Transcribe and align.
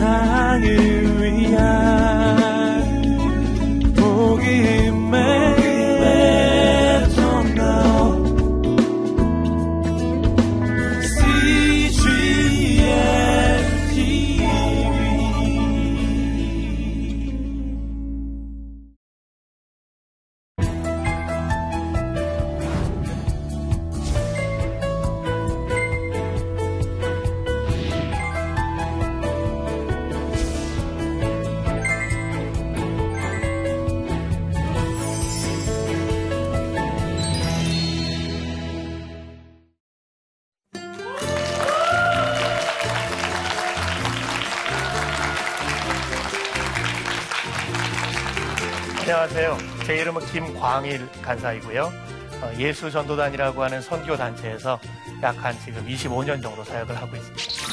세상을 0.00 0.99
광일 50.80 51.06
간사이고요. 51.20 51.92
어, 52.40 52.52
예수 52.56 52.90
전도단이라고 52.90 53.62
하는 53.62 53.82
선교 53.82 54.16
단체에서 54.16 54.80
약 55.22 55.36
한 55.36 55.54
지금 55.60 55.86
25년 55.86 56.42
정도 56.42 56.64
사역을 56.64 56.96
하고 56.96 57.16
있습니다. 57.16 57.70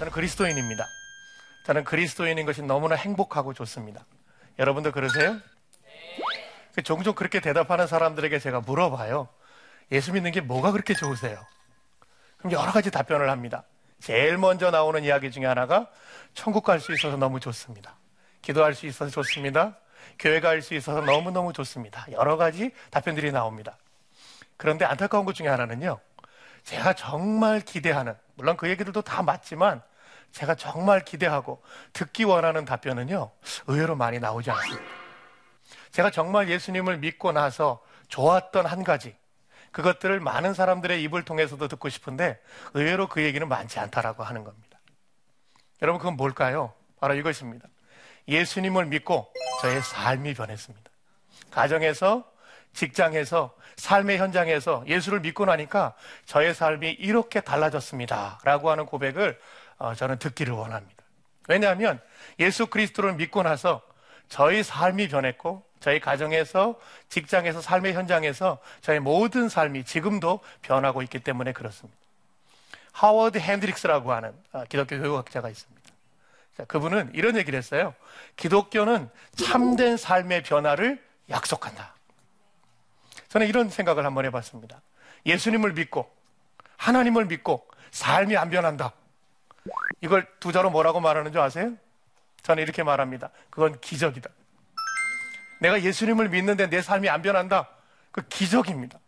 저는 0.00 0.12
그리스도인입니다. 0.12 0.84
저는 1.64 1.84
그리스도인인 1.84 2.44
것이 2.44 2.62
너무나 2.62 2.96
행복하고 2.96 3.54
좋습니다. 3.54 4.04
여러분도 4.58 4.92
그러세요? 4.92 5.38
네. 6.74 6.82
종종 6.82 7.14
그렇게 7.14 7.40
대답하는 7.40 7.86
사람들에게 7.86 8.38
제가 8.38 8.60
물어봐요. 8.60 9.28
예수 9.90 10.12
믿는 10.12 10.30
게 10.32 10.40
뭐가 10.40 10.72
그렇게 10.72 10.94
좋으세요? 10.94 11.38
그럼 12.38 12.52
여러 12.52 12.72
가지 12.72 12.90
답변을 12.90 13.30
합니다. 13.30 13.64
제일 14.00 14.36
먼저 14.36 14.70
나오는 14.70 15.04
이야기 15.04 15.30
중에 15.30 15.46
하나가 15.46 15.88
천국 16.34 16.64
갈 16.64 16.80
수 16.80 16.92
있어서 16.92 17.16
너무 17.16 17.40
좋습니다. 17.40 17.96
기도할 18.40 18.74
수 18.74 18.86
있어서 18.86 19.10
좋습니다. 19.10 19.76
교회 20.18 20.40
갈 20.40 20.62
수 20.62 20.74
있어서 20.74 21.00
너무너무 21.02 21.52
좋습니다. 21.52 22.06
여러 22.10 22.36
가지 22.36 22.72
답변들이 22.90 23.30
나옵니다. 23.32 23.76
그런데 24.56 24.84
안타까운 24.84 25.24
것 25.24 25.34
중에 25.34 25.48
하나는요. 25.48 26.00
제가 26.64 26.94
정말 26.94 27.60
기대하는, 27.60 28.14
물론 28.34 28.56
그 28.56 28.68
얘기들도 28.68 29.02
다 29.02 29.22
맞지만 29.22 29.82
제가 30.32 30.54
정말 30.54 31.04
기대하고 31.04 31.62
듣기 31.92 32.24
원하는 32.24 32.64
답변은요, 32.64 33.30
의외로 33.66 33.96
많이 33.96 34.18
나오지 34.18 34.50
않습니다. 34.50 34.84
제가 35.92 36.10
정말 36.10 36.48
예수님을 36.48 36.98
믿고 36.98 37.32
나서 37.32 37.82
좋았던 38.08 38.66
한 38.66 38.82
가지, 38.82 39.14
그것들을 39.70 40.20
많은 40.20 40.54
사람들의 40.54 41.02
입을 41.04 41.24
통해서도 41.24 41.68
듣고 41.68 41.88
싶은데 41.88 42.40
의외로 42.74 43.08
그 43.08 43.22
얘기는 43.22 43.46
많지 43.46 43.78
않다라고 43.78 44.22
하는 44.22 44.44
겁니다. 44.44 44.78
여러분, 45.80 45.98
그건 45.98 46.16
뭘까요? 46.16 46.74
바로 47.00 47.14
이것입니다. 47.14 47.68
예수님을 48.28 48.86
믿고 48.86 49.32
저의 49.60 49.82
삶이 49.82 50.34
변했습니다. 50.34 50.90
가정에서, 51.50 52.30
직장에서, 52.72 53.54
삶의 53.76 54.18
현장에서 54.18 54.84
예수를 54.86 55.20
믿고 55.20 55.44
나니까 55.44 55.94
저의 56.24 56.54
삶이 56.54 56.90
이렇게 56.90 57.40
달라졌습니다. 57.40 58.40
라고 58.44 58.70
하는 58.70 58.86
고백을 58.86 59.30
어, 59.30 59.38
저는 59.96 60.18
듣기를 60.18 60.54
원합니다. 60.54 61.02
왜냐하면 61.48 62.00
예수 62.38 62.66
그리스도를 62.66 63.14
믿고 63.14 63.42
나서 63.42 63.82
저희 64.28 64.62
삶이 64.62 65.08
변했고 65.08 65.64
저희 65.80 65.98
가정에서 65.98 66.78
직장에서 67.08 67.60
삶의 67.60 67.94
현장에서 67.94 68.58
저희 68.80 69.00
모든 69.00 69.48
삶이 69.48 69.84
지금도 69.84 70.40
변하고 70.62 71.02
있기 71.02 71.18
때문에 71.18 71.52
그렇습니다. 71.52 71.98
하워드 72.92 73.38
핸드릭스라고 73.38 74.12
하는 74.12 74.32
어, 74.52 74.64
기독교 74.68 74.96
교육학자가 74.98 75.48
있습니다. 75.48 75.82
그분은 76.68 77.10
이런 77.14 77.36
얘기를 77.36 77.56
했어요. 77.56 77.94
기독교는 78.36 79.08
참된 79.36 79.96
삶의 79.96 80.42
변화를 80.42 81.02
약속한다. 81.30 81.94
저는 83.28 83.48
이런 83.48 83.70
생각을 83.70 84.04
한번 84.04 84.26
해봤습니다. 84.26 84.80
예수님을 85.24 85.72
믿고 85.72 86.10
하나님을 86.76 87.24
믿고 87.26 87.66
삶이 87.90 88.36
안 88.36 88.50
변한다. 88.50 88.92
이걸 90.00 90.26
두 90.40 90.52
자로 90.52 90.70
뭐라고 90.70 91.00
말하는 91.00 91.32
줄 91.32 91.40
아세요? 91.40 91.72
저는 92.42 92.62
이렇게 92.62 92.82
말합니다. 92.82 93.30
그건 93.50 93.80
기적이다. 93.80 94.28
내가 95.60 95.80
예수님을 95.80 96.28
믿는데 96.28 96.68
내 96.68 96.82
삶이 96.82 97.08
안 97.08 97.22
변한다. 97.22 97.68
그 98.10 98.22
기적입니다. 98.28 98.98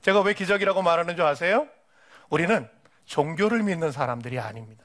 제가 0.00 0.20
왜 0.20 0.34
기적이라고 0.34 0.82
말하는 0.82 1.16
줄 1.16 1.24
아세요? 1.24 1.66
우리는 2.30 2.68
종교를 3.04 3.62
믿는 3.62 3.90
사람들이 3.90 4.38
아닙니다. 4.38 4.84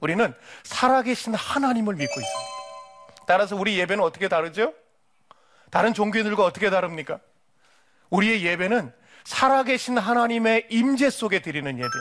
우리는 0.00 0.34
살아계신 0.64 1.34
하나님을 1.34 1.94
믿고 1.94 2.20
있습니다. 2.20 2.54
따라서 3.26 3.56
우리 3.56 3.78
예배는 3.78 4.02
어떻게 4.02 4.28
다르죠? 4.28 4.74
다른 5.70 5.94
종교들과 5.94 6.44
어떻게 6.44 6.70
다릅니까? 6.70 7.20
우리의 8.10 8.44
예배는 8.44 8.92
살아계신 9.24 9.98
하나님의 9.98 10.66
임재 10.70 11.10
속에 11.10 11.40
드리는 11.40 11.70
예배입니다. 11.70 12.00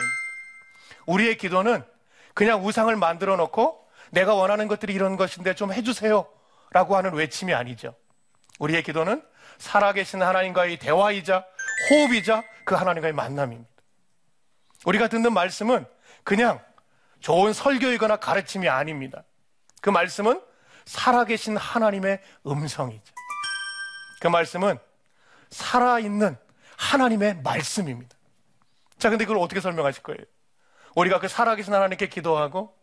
우리의 1.06 1.38
기도는 1.38 1.84
그냥 2.34 2.66
우상을 2.66 2.96
만들어 2.96 3.36
놓고 3.36 3.88
내가 4.12 4.34
원하는 4.34 4.68
것들이 4.68 4.94
이런 4.94 5.18
것인데 5.18 5.56
좀 5.56 5.74
해주세요. 5.74 6.28
라고 6.72 6.96
하는 6.96 7.14
외침이 7.14 7.54
아니죠. 7.54 7.96
우리의 8.60 8.84
기도는 8.84 9.24
살아계신 9.58 10.22
하나님과의 10.22 10.78
대화이자 10.78 11.46
호흡이자 11.90 12.44
그 12.66 12.76
하나님과의 12.76 13.14
만남입니다. 13.14 13.70
우리가 14.86 15.08
듣는 15.08 15.34
말씀은 15.34 15.86
그냥 16.24 16.64
좋은 17.20 17.54
설교이거나 17.54 18.18
가르침이 18.18 18.68
아닙니다. 18.68 19.24
그 19.82 19.90
말씀은 19.90 20.42
살아계신 20.86 21.58
하나님의 21.58 22.22
음성이죠. 22.46 23.14
그 24.20 24.28
말씀은 24.28 24.78
살아있는 25.50 26.38
하나님의 26.78 27.42
말씀입니다. 27.44 28.18
자, 28.98 29.10
근데 29.10 29.26
그걸 29.26 29.42
어떻게 29.42 29.62
설명하실 29.62 30.04
거예요? 30.04 30.22
우리가 30.96 31.20
그 31.20 31.28
살아계신 31.28 31.74
하나님께 31.74 32.08
기도하고 32.08 32.76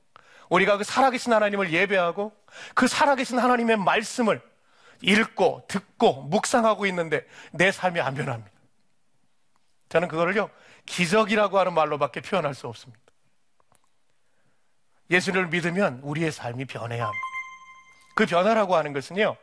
우리가 0.48 0.76
그 0.76 0.84
살아계신 0.84 1.32
하나님을 1.32 1.72
예배하고 1.72 2.32
그 2.74 2.88
살아계신 2.88 3.38
하나님의 3.38 3.76
말씀을 3.76 4.40
읽고 5.02 5.64
듣고 5.68 6.22
묵상하고 6.22 6.86
있는데 6.86 7.26
내 7.52 7.70
삶이 7.72 8.00
안 8.00 8.14
변합니다. 8.14 8.50
저는 9.88 10.08
그거를요 10.08 10.50
기적이라고 10.86 11.58
하는 11.58 11.72
말로밖에 11.72 12.20
표현할 12.20 12.54
수 12.54 12.66
없습니다. 12.66 13.00
예수를 15.10 15.48
믿으면 15.48 16.00
우리의 16.02 16.32
삶이 16.32 16.66
변해야 16.66 17.04
합니다. 17.04 17.24
그 18.14 18.26
변화라고 18.26 18.76
하는 18.76 18.92
것은요 18.92 19.36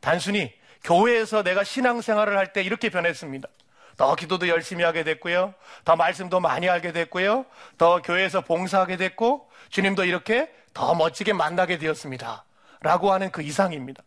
단순히 0.00 0.52
교회에서 0.82 1.42
내가 1.42 1.64
신앙생활을 1.64 2.36
할 2.36 2.52
때 2.52 2.62
이렇게 2.62 2.88
변했습니다. 2.90 3.48
더 3.96 4.14
기도도 4.14 4.48
열심히 4.48 4.84
하게 4.84 5.04
됐고요. 5.04 5.54
더 5.84 5.96
말씀도 5.96 6.40
많이 6.40 6.68
알게 6.68 6.92
됐고요. 6.92 7.46
더 7.78 8.02
교회에서 8.02 8.40
봉사하게 8.40 8.96
됐고 8.96 9.48
주님도 9.70 10.04
이렇게 10.04 10.52
더 10.72 10.94
멋지게 10.94 11.32
만나게 11.32 11.78
되었습니다. 11.78 12.44
라고 12.80 13.12
하는 13.12 13.30
그 13.30 13.42
이상입니다. 13.42 14.02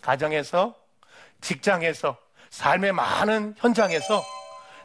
가정에서 0.00 0.74
직장에서 1.40 2.16
삶의 2.50 2.92
많은 2.92 3.54
현장에서 3.58 4.24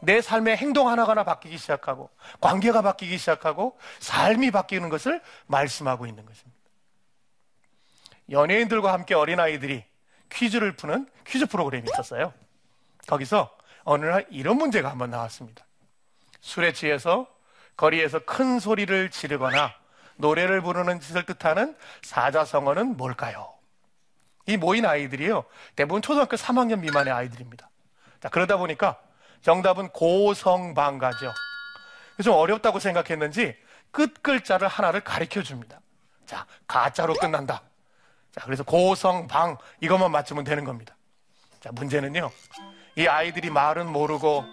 내 0.02 0.22
삶의 0.22 0.58
행동 0.58 0.90
하나하나 0.90 1.24
바뀌기 1.24 1.58
시작하고 1.58 2.10
관계가 2.42 2.82
바뀌기 2.82 3.18
시작하고 3.18 3.78
삶이 4.00 4.52
바뀌는 4.52 4.90
것을 4.90 5.22
말씀하고 5.48 6.06
있는 6.06 6.26
것입니다. 6.26 6.58
연예인들과 8.30 8.92
함께 8.92 9.16
어린아이들이 9.16 9.84
퀴즈를 10.30 10.76
푸는 10.76 11.08
퀴즈 11.26 11.46
프로그램이 11.46 11.88
있었어요. 11.94 12.34
거기서 13.08 13.56
어느 13.84 14.06
날 14.06 14.26
이런 14.30 14.58
문제가 14.58 14.90
한번 14.90 15.10
나왔습니다. 15.10 15.66
술에 16.42 16.74
취해서 16.74 17.28
거리에서 17.76 18.20
큰 18.20 18.60
소리를 18.60 19.10
지르거나 19.10 19.74
노래를 20.18 20.62
부르는 20.62 21.00
짓을 21.00 21.26
뜻하는 21.26 21.76
사자성어는 22.04 22.98
뭘까요? 22.98 23.54
이 24.46 24.58
모인 24.58 24.86
아이들이요. 24.86 25.46
대부분 25.76 26.02
초등학교 26.02 26.36
3학년 26.36 26.80
미만의 26.80 27.14
아이들입니다. 27.14 27.70
자, 28.20 28.30
그러다 28.30 28.58
보니까 28.58 29.00
정답은 29.42 29.90
고성방가죠. 29.90 31.34
좀 32.24 32.34
어렵다고 32.34 32.80
생각했는지 32.80 33.56
끝 33.92 34.22
글자를 34.22 34.68
하나를 34.68 35.02
가르쳐 35.02 35.42
줍니다. 35.42 35.80
자, 36.26 36.46
가짜로 36.68 37.14
끝난다. 37.14 37.64
자, 38.32 38.42
그래서 38.46 38.64
고성, 38.64 39.28
방, 39.28 39.58
이것만 39.82 40.12
맞추면 40.12 40.44
되는 40.44 40.64
겁니다. 40.64 40.96
자, 41.60 41.72
문제는요. 41.72 42.32
이 42.96 43.08
아이들이 43.08 43.50
말은 43.50 43.92
모르고 43.92 44.46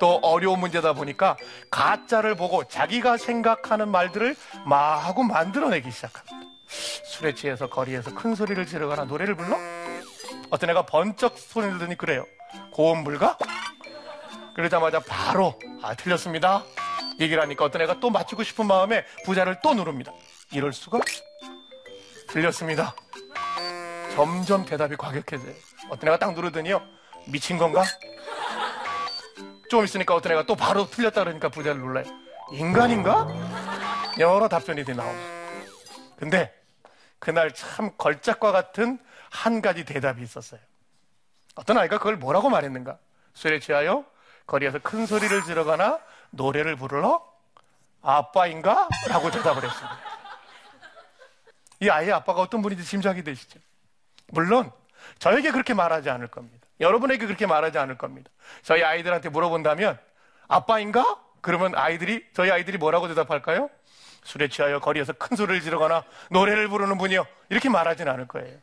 또 0.00 0.18
어려운 0.22 0.60
문제다 0.60 0.92
보니까 0.92 1.36
가짜를 1.70 2.36
보고 2.36 2.64
자기가 2.64 3.16
생각하는 3.16 3.88
말들을 3.88 4.36
마하고 4.64 5.22
만들어내기 5.22 5.90
시작합니다. 5.90 6.48
술에 6.66 7.34
취해서 7.34 7.68
거리에서 7.68 8.14
큰 8.14 8.34
소리를 8.34 8.64
지르거나 8.66 9.04
노래를 9.04 9.34
불러? 9.34 9.56
어떤 10.50 10.70
애가 10.70 10.86
번쩍 10.86 11.38
소리를 11.38 11.78
들더니 11.78 11.96
그래요. 11.96 12.24
고음 12.72 13.04
불가? 13.04 13.36
그러자마자 14.54 15.00
바로 15.00 15.58
아 15.82 15.94
틀렸습니다. 15.94 16.64
얘기를 17.20 17.42
하니까 17.42 17.64
어떤 17.64 17.82
애가 17.82 18.00
또 18.00 18.10
맞추고 18.10 18.44
싶은 18.44 18.66
마음에 18.66 19.04
부자를 19.24 19.58
또 19.62 19.74
누릅니다. 19.74 20.12
이럴 20.52 20.72
수가? 20.72 21.00
틀렸습니다. 22.28 22.94
점점 24.14 24.64
대답이 24.64 24.96
과격해져요. 24.96 25.54
어떤 25.90 26.08
애가 26.08 26.18
딱 26.18 26.34
누르더니요. 26.34 26.97
미친 27.28 27.58
건가? 27.58 27.82
좀 29.70 29.84
있으니까 29.84 30.14
어떤 30.14 30.32
애가 30.32 30.46
또 30.46 30.54
바로 30.54 30.88
틀렸다 30.88 31.24
그러니까 31.24 31.48
부자를 31.48 31.80
놀라요. 31.80 32.06
인간인가? 32.52 33.28
여러 34.18 34.48
답변이 34.48 34.82
나옵니다. 34.84 35.28
근데 36.16 36.54
그날 37.18 37.52
참 37.52 37.90
걸작과 37.96 38.52
같은 38.52 38.98
한 39.30 39.60
가지 39.60 39.84
대답이 39.84 40.22
있었어요. 40.22 40.60
어떤 41.54 41.76
아이가 41.76 41.98
그걸 41.98 42.16
뭐라고 42.16 42.48
말했는가? 42.48 42.98
술에 43.34 43.60
취하여 43.60 44.04
거리에서 44.46 44.78
큰 44.78 45.04
소리를 45.06 45.42
지르거나 45.42 46.00
노래를 46.30 46.76
부르러 46.76 47.22
아빠인가? 48.00 48.88
라고 49.08 49.30
대답을 49.30 49.64
했습니다. 49.64 49.98
이 51.80 51.88
아이의 51.90 52.12
아빠가 52.12 52.40
어떤 52.40 52.62
분인지 52.62 52.84
짐작이 52.84 53.22
되시죠? 53.22 53.60
물론 54.28 54.72
저에게 55.18 55.50
그렇게 55.50 55.74
말하지 55.74 56.10
않을 56.10 56.28
겁니다. 56.28 56.66
여러분에게 56.80 57.26
그렇게 57.26 57.46
말하지 57.46 57.78
않을 57.78 57.98
겁니다. 57.98 58.30
저희 58.62 58.82
아이들한테 58.82 59.28
물어본다면 59.28 59.98
아빠인가? 60.48 61.20
그러면 61.40 61.74
아이들이 61.74 62.24
저희 62.34 62.50
아이들이 62.50 62.78
뭐라고 62.78 63.08
대답할까요? 63.08 63.70
술에 64.24 64.48
취하여 64.48 64.80
거리에서 64.80 65.12
큰 65.12 65.36
소리를 65.36 65.60
지르거나 65.60 66.04
노래를 66.30 66.68
부르는 66.68 66.98
분이요. 66.98 67.26
이렇게 67.48 67.68
말하진 67.68 68.08
않을 68.08 68.28
거예요. 68.28 68.58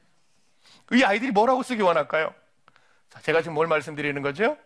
이 0.94 1.04
아이들이 1.04 1.32
뭐라고 1.32 1.64
쓰기 1.64 1.82
원할까요? 1.82 2.34
자, 3.10 3.22
제가 3.22 3.42
지금 3.42 3.54
뭘 3.56 3.68
말씀드리는 3.68 4.22
거죠? 4.22 4.58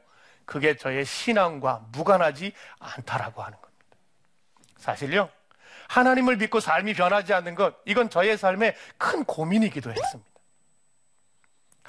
그게 0.46 0.76
저의 0.76 1.06
신앙과 1.06 1.86
무관하지 1.92 2.54
않다라고 2.80 3.44
하는 3.44 3.58
겁니다. 3.62 3.98
사실요, 4.78 5.30
하나님을 5.88 6.38
믿고 6.38 6.60
삶이 6.60 6.94
변하지 6.96 7.34
않는 7.34 7.56
것, 7.56 7.76
이건 7.86 8.10
저의 8.10 8.38
삶의 8.38 8.76
큰 8.98 9.24
고민이기도 9.24 9.92
했습니다. 9.92 10.29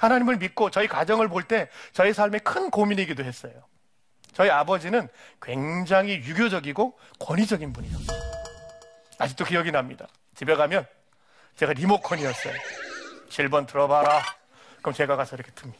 하나님을 0.01 0.37
믿고 0.37 0.71
저희 0.71 0.87
가정을 0.87 1.27
볼 1.29 1.43
때 1.43 1.69
저희 1.93 2.13
삶의 2.13 2.41
큰 2.41 2.69
고민이기도 2.69 3.23
했어요. 3.23 3.53
저희 4.33 4.49
아버지는 4.49 5.09
굉장히 5.41 6.15
유교적이고 6.15 6.97
권위적인 7.19 7.73
분이었어요. 7.73 8.19
아직도 9.19 9.45
기억이 9.45 9.71
납니다. 9.71 10.07
집에 10.35 10.55
가면 10.55 10.85
제가 11.57 11.73
리모컨이었어요. 11.73 12.53
7번 13.29 13.67
들어봐라. 13.67 14.21
그럼 14.81 14.93
제가 14.93 15.15
가서 15.15 15.35
이렇게 15.35 15.51
틉니다. 15.51 15.75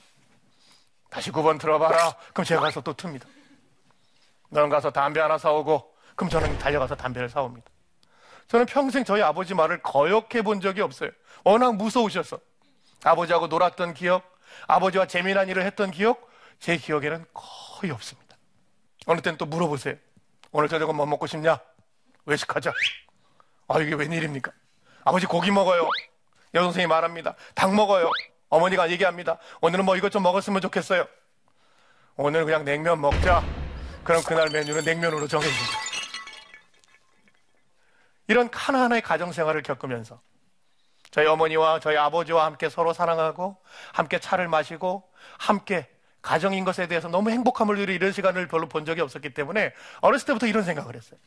다시 1.10 1.32
9번 1.32 1.60
들어봐라. 1.60 2.16
그럼 2.34 2.46
제가 2.46 2.62
가서 2.62 2.82
또 2.82 2.94
틉니다. 2.94 3.26
너는 4.50 4.70
가서 4.70 4.92
담배 4.92 5.20
하나 5.20 5.38
사오고, 5.38 5.94
그럼 6.16 6.30
저는 6.30 6.58
달려가서 6.60 6.96
담배를 6.96 7.30
사옵니다. 7.30 7.70
저는 8.48 8.66
평생 8.66 9.04
저희 9.04 9.22
아버지 9.22 9.54
말을 9.54 9.82
거역해 9.82 10.42
본 10.44 10.60
적이 10.62 10.82
없어요. 10.82 11.10
워낙 11.44 11.76
무서우셔서. 11.76 12.40
아버지하고 13.04 13.48
놀았던 13.48 13.94
기억, 13.94 14.24
아버지와 14.68 15.08
재미난 15.08 15.50
일을 15.50 15.64
했던 15.64 15.92
기억, 15.92 16.30
제 16.60 16.78
기억에는 16.78 17.26
거의 17.34 17.92
없습니다. 17.92 18.38
어느 19.06 19.22
때는 19.22 19.38
또 19.38 19.46
물어보세요. 19.46 19.96
오늘 20.52 20.70
저녁은 20.70 20.96
뭐 20.96 21.06
먹고 21.06 21.28
싶냐? 21.28 21.60
외식하자. 22.26 22.72
아, 23.68 23.80
이게 23.80 23.96
웬일입니까? 23.96 24.52
아버지 25.04 25.26
고기 25.26 25.50
먹어요. 25.50 25.90
여동생이 26.54 26.88
말합니다. 26.88 27.36
닭 27.56 27.74
먹어요. 27.74 28.12
어머니가 28.50 28.92
얘기합니다. 28.92 29.38
오늘은 29.62 29.86
뭐 29.86 29.96
이것 29.96 30.12
좀 30.12 30.24
먹었으면 30.24 30.62
좋겠어요. 30.62 31.08
오늘 32.18 32.46
그냥 32.46 32.66
냉면 32.66 33.00
먹자. 33.00 33.44
그럼 34.04 34.22
그날 34.24 34.50
메뉴는 34.50 34.84
냉면으로 34.84 35.28
정해집니다. 35.28 35.78
이런 38.28 38.50
하나하나의 38.52 39.02
가정생활을 39.02 39.64
겪으면서 39.64 40.22
저희 41.12 41.26
어머니와 41.28 41.80
저희 41.80 41.98
아버지와 41.98 42.46
함께 42.46 42.70
서로 42.70 42.94
사랑하고 42.94 43.58
함께 43.94 44.20
차를 44.20 44.48
마시고 44.48 45.04
함께 45.38 45.90
가정인 46.22 46.64
것에 46.64 46.88
대해서 46.88 47.08
너무 47.10 47.30
행복함을 47.32 47.76
누리 47.76 47.96
이런 47.96 48.12
시간을 48.12 48.48
별로 48.48 48.68
본 48.68 48.86
적이 48.86 49.02
없었기 49.02 49.34
때문에 49.34 49.74
어렸을 50.02 50.26
때부터 50.28 50.48
이런 50.48 50.64
생각을 50.64 50.96
했어요. 50.96 51.20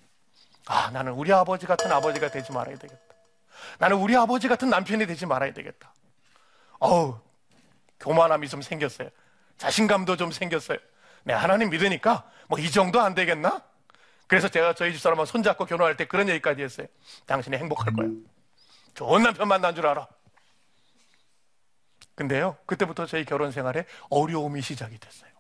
아, 0.67 0.91
나는 0.91 1.13
우리 1.13 1.33
아버지 1.33 1.67
같은 1.67 1.93
아버지가 1.93 2.31
되지 2.31 2.53
말아야 2.53 2.77
되겠다. 2.77 3.01
나는 3.79 3.97
우리 3.99 4.17
아버지 4.17 4.49
같은 4.49 4.71
남편이 4.71 5.07
되지 5.07 5.27
말아야 5.27 5.53
되겠다. 5.53 5.93
어우, 6.79 7.19
교만함이 8.01 8.49
좀 8.49 8.63
생겼어요. 8.63 9.11
자신감도 9.59 10.17
좀 10.17 10.31
생겼어요. 10.31 10.79
내 11.25 11.33
하나님 11.35 11.71
믿으니까 11.71 12.25
뭐 12.49 12.59
이 12.59 12.71
정도 12.71 13.01
안 13.01 13.15
되겠나? 13.15 13.63
그래서 14.27 14.49
제가 14.49 14.73
저희 14.75 14.93
집사람과 14.93 15.27
손잡고 15.27 15.67
결혼할 15.67 15.97
때 15.97 16.07
그런 16.07 16.29
얘기까지 16.29 16.63
했어요. 16.63 16.87
당신이 17.27 17.57
행복할 17.57 17.93
거야. 17.95 18.09
좋은 18.95 19.23
남편 19.23 19.49
만난 19.49 19.75
줄 19.75 19.87
알아. 19.87 20.07
근데요, 22.15 22.57
그때부터 22.67 23.07
저희 23.07 23.25
결혼 23.25 23.51
생활에 23.51 23.87
어려움이 24.09 24.63
시작이 24.63 24.99
됐어요. 24.99 25.31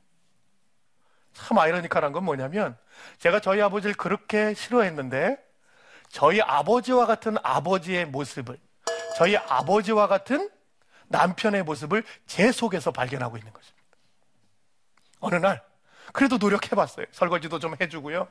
참 1.32 1.58
아이러니컬한 1.58 2.12
건 2.12 2.24
뭐냐면, 2.24 2.76
제가 3.18 3.40
저희 3.40 3.60
아버지를 3.60 3.94
그렇게 3.94 4.54
싫어했는데, 4.54 5.38
저희 6.08 6.40
아버지와 6.40 7.06
같은 7.06 7.36
아버지의 7.42 8.06
모습을, 8.06 8.58
저희 9.16 9.36
아버지와 9.36 10.06
같은 10.08 10.50
남편의 11.08 11.62
모습을 11.64 12.04
제 12.26 12.50
속에서 12.50 12.90
발견하고 12.90 13.36
있는 13.36 13.52
것입니다. 13.52 13.84
어느 15.20 15.36
날, 15.36 15.64
그래도 16.12 16.38
노력해봤어요. 16.38 17.06
설거지도 17.12 17.58
좀 17.58 17.76
해주고요. 17.80 18.28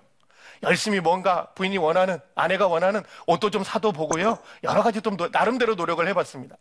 열심히 0.63 0.99
뭔가 0.99 1.47
부인이 1.53 1.77
원하는, 1.77 2.19
아내가 2.35 2.67
원하는 2.67 3.03
옷도 3.27 3.49
좀 3.49 3.63
사도 3.63 3.91
보고요. 3.91 4.37
여러 4.63 4.81
가지 4.83 5.01
좀 5.01 5.17
나름대로 5.31 5.75
노력을 5.75 6.05
해봤습니다. 6.07 6.55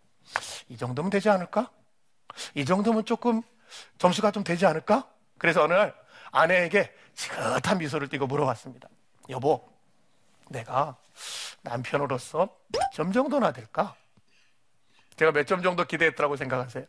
이 0.68 0.76
정도면 0.76 1.10
되지 1.10 1.28
않을까? 1.28 1.70
이 2.54 2.64
정도면 2.64 3.04
조금 3.04 3.42
점수가 3.98 4.30
좀 4.30 4.44
되지 4.44 4.66
않을까? 4.66 5.08
그래서 5.38 5.62
어느 5.62 5.72
날 5.74 5.94
아내에게 6.30 6.92
지긋한 7.14 7.78
미소를 7.78 8.08
띠고 8.08 8.26
물어봤습니다. 8.26 8.88
여보, 9.30 9.68
내가 10.48 10.96
남편으로서 11.62 12.48
몇 12.68 12.92
점 12.92 13.12
정도나 13.12 13.52
될까? 13.52 13.94
제가 15.16 15.32
몇 15.32 15.44
점 15.46 15.62
정도 15.62 15.84
기대했더라고 15.84 16.36
생각하세요? 16.36 16.84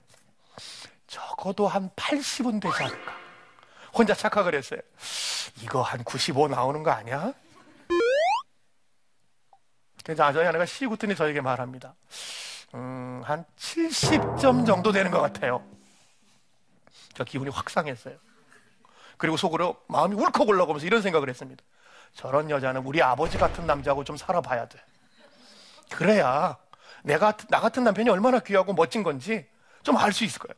적어도 1.08 1.68
한 1.68 1.90
80은 1.92 2.62
되지 2.62 2.84
않을까? 2.84 3.23
혼자 3.94 4.14
착각을 4.14 4.56
했어요. 4.56 4.80
이거 5.62 5.82
한 5.82 6.04
95 6.04 6.48
나오는 6.48 6.82
거 6.84 6.92
아니야? 6.92 7.34
그래서 10.04 10.34
저희 10.34 10.46
아내가 10.46 10.66
시구더니 10.66 11.16
저에게 11.16 11.42
말합니다. 11.42 11.96
음, 12.74 13.22
한 13.24 13.46
70점 13.58 14.66
정도 14.66 14.92
되는 14.92 15.12
것 15.12 15.22
같아요. 15.22 15.64
저 17.14 17.24
기분이 17.24 17.52
확 17.52 17.70
상했어요. 17.70 18.18
그리고 19.18 19.38
속으로 19.38 19.78
마음이 19.88 20.16
울컥 20.16 20.50
올라오면서 20.50 20.86
이런 20.86 21.02
생각을 21.02 21.30
했습니다. 21.30 21.64
저런 22.16 22.50
여자는 22.50 22.82
우리 22.82 23.02
아버지 23.02 23.38
같은 23.38 23.66
남자하고 23.66 24.04
좀 24.04 24.18
살아봐야 24.18 24.68
돼. 24.68 24.80
그래야 25.92 26.58
내가, 27.04 27.38
나 27.50 27.60
같은 27.62 27.84
남편이 27.84 28.10
얼마나 28.10 28.40
귀하고 28.40 28.74
멋진 28.74 29.04
건지 29.04 29.48
좀 29.84 29.98
알 29.98 30.12
수 30.12 30.24
있을 30.24 30.40
거예요. 30.40 30.54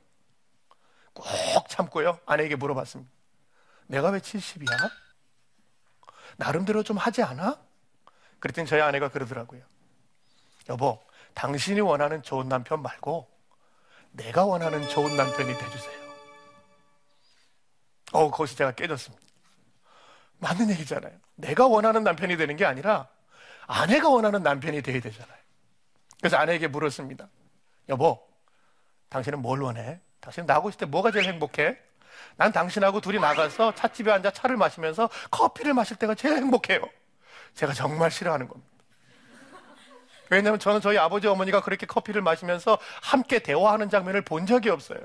꼭 1.14 1.68
참고요. 1.70 2.20
아내에게 2.26 2.56
물어봤습니다. 2.56 3.12
내가 3.88 4.10
왜 4.10 4.20
70이야? 4.20 4.92
나름대로 6.38 6.84
좀 6.84 6.98
하지 6.98 7.24
않아? 7.24 7.60
그랬더니 8.40 8.68
저희 8.68 8.82
아내가 8.82 9.10
그러더라고요. 9.10 9.64
여보, 10.70 11.04
당신이 11.34 11.82
원하는 11.82 12.24
좋은 12.24 12.50
남편 12.50 12.82
말고 12.82 13.30
내가 14.12 14.46
원하는 14.46 14.88
좋은 14.90 15.16
남편이 15.16 15.58
돼주세요. 15.58 16.06
어, 18.14 18.32
거기서 18.32 18.56
제가 18.56 18.72
깨졌습니다. 18.72 19.24
맞는 20.40 20.70
얘기잖아요. 20.72 21.14
내가 21.36 21.68
원하는 21.68 22.04
남편이 22.04 22.38
되는 22.38 22.56
게 22.56 22.66
아니라 22.66 23.08
아내가 23.68 24.10
원하는 24.10 24.44
남편이 24.44 24.82
돼야 24.82 25.02
되잖아요. 25.02 25.38
그래서 26.20 26.38
아내에게 26.38 26.68
물었습니다. 26.68 27.28
여보, 27.90 28.26
당신은 29.10 29.40
뭘 29.40 29.62
원해? 29.62 30.00
당신 30.20 30.46
나하고 30.46 30.70
있을 30.70 30.80
때 30.80 30.86
뭐가 30.86 31.12
제일 31.12 31.26
행복해? 31.26 31.78
난 32.38 32.52
당신하고 32.52 33.02
둘이 33.02 33.20
나가서 33.20 33.76
찻집에 33.76 34.12
앉아 34.12 34.32
차를 34.32 34.58
마시면서 34.58 35.10
커피를 35.32 35.74
마실 35.74 35.98
때가 35.98 36.16
제일 36.16 36.38
행복해요. 36.38 36.82
제가 37.54 37.74
정말 37.74 38.12
싫어하는 38.12 38.48
겁니다. 38.48 38.70
왜냐하면 40.30 40.60
저는 40.60 40.82
저희 40.82 40.98
아버지 40.98 41.28
어머니가 41.28 41.62
그렇게 41.62 41.86
커피를 41.86 42.22
마시면서 42.22 42.78
함께 43.02 43.40
대화하는 43.40 43.90
장면을 43.90 44.22
본 44.22 44.46
적이 44.46 44.70
없어요. 44.70 45.00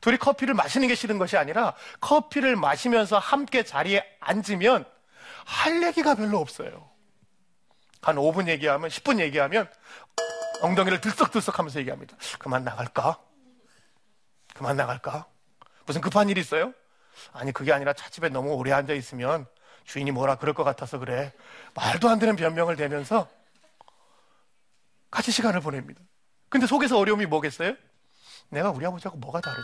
둘이 0.00 0.16
커피를 0.16 0.54
마시는 0.54 0.88
게 0.88 0.94
싫은 0.94 1.18
것이 1.18 1.36
아니라 1.36 1.74
커피를 2.00 2.56
마시면서 2.56 3.18
함께 3.18 3.62
자리에 3.62 4.04
앉으면 4.20 4.84
할 5.44 5.82
얘기가 5.82 6.14
별로 6.14 6.38
없어요. 6.38 6.88
한 8.00 8.16
5분 8.16 8.48
얘기하면 8.48 8.90
10분 8.90 9.20
얘기하면 9.20 9.68
엉덩이를 10.62 11.00
들썩들썩 11.00 11.58
하면서 11.58 11.78
얘기합니다. 11.80 12.16
그만 12.38 12.64
나갈까? 12.64 13.18
그만 14.54 14.76
나갈까? 14.76 15.26
무슨 15.88 16.02
급한 16.02 16.28
일 16.28 16.36
있어요? 16.36 16.74
아니 17.32 17.50
그게 17.50 17.72
아니라 17.72 17.94
차집에 17.94 18.28
너무 18.28 18.52
오래 18.52 18.72
앉아 18.72 18.92
있으면 18.92 19.46
주인이 19.84 20.10
뭐라 20.10 20.36
그럴 20.36 20.54
것 20.54 20.62
같아서 20.62 20.98
그래. 20.98 21.32
말도 21.74 22.10
안 22.10 22.18
되는 22.18 22.36
변명을 22.36 22.76
대면서 22.76 23.26
같이 25.10 25.32
시간을 25.32 25.60
보냅니다. 25.62 26.02
근데 26.50 26.66
속에서 26.66 26.98
어려움이 26.98 27.24
뭐겠어요? 27.24 27.74
내가 28.50 28.70
우리 28.70 28.84
아버지하고 28.84 29.16
뭐가 29.16 29.40
다르지? 29.40 29.62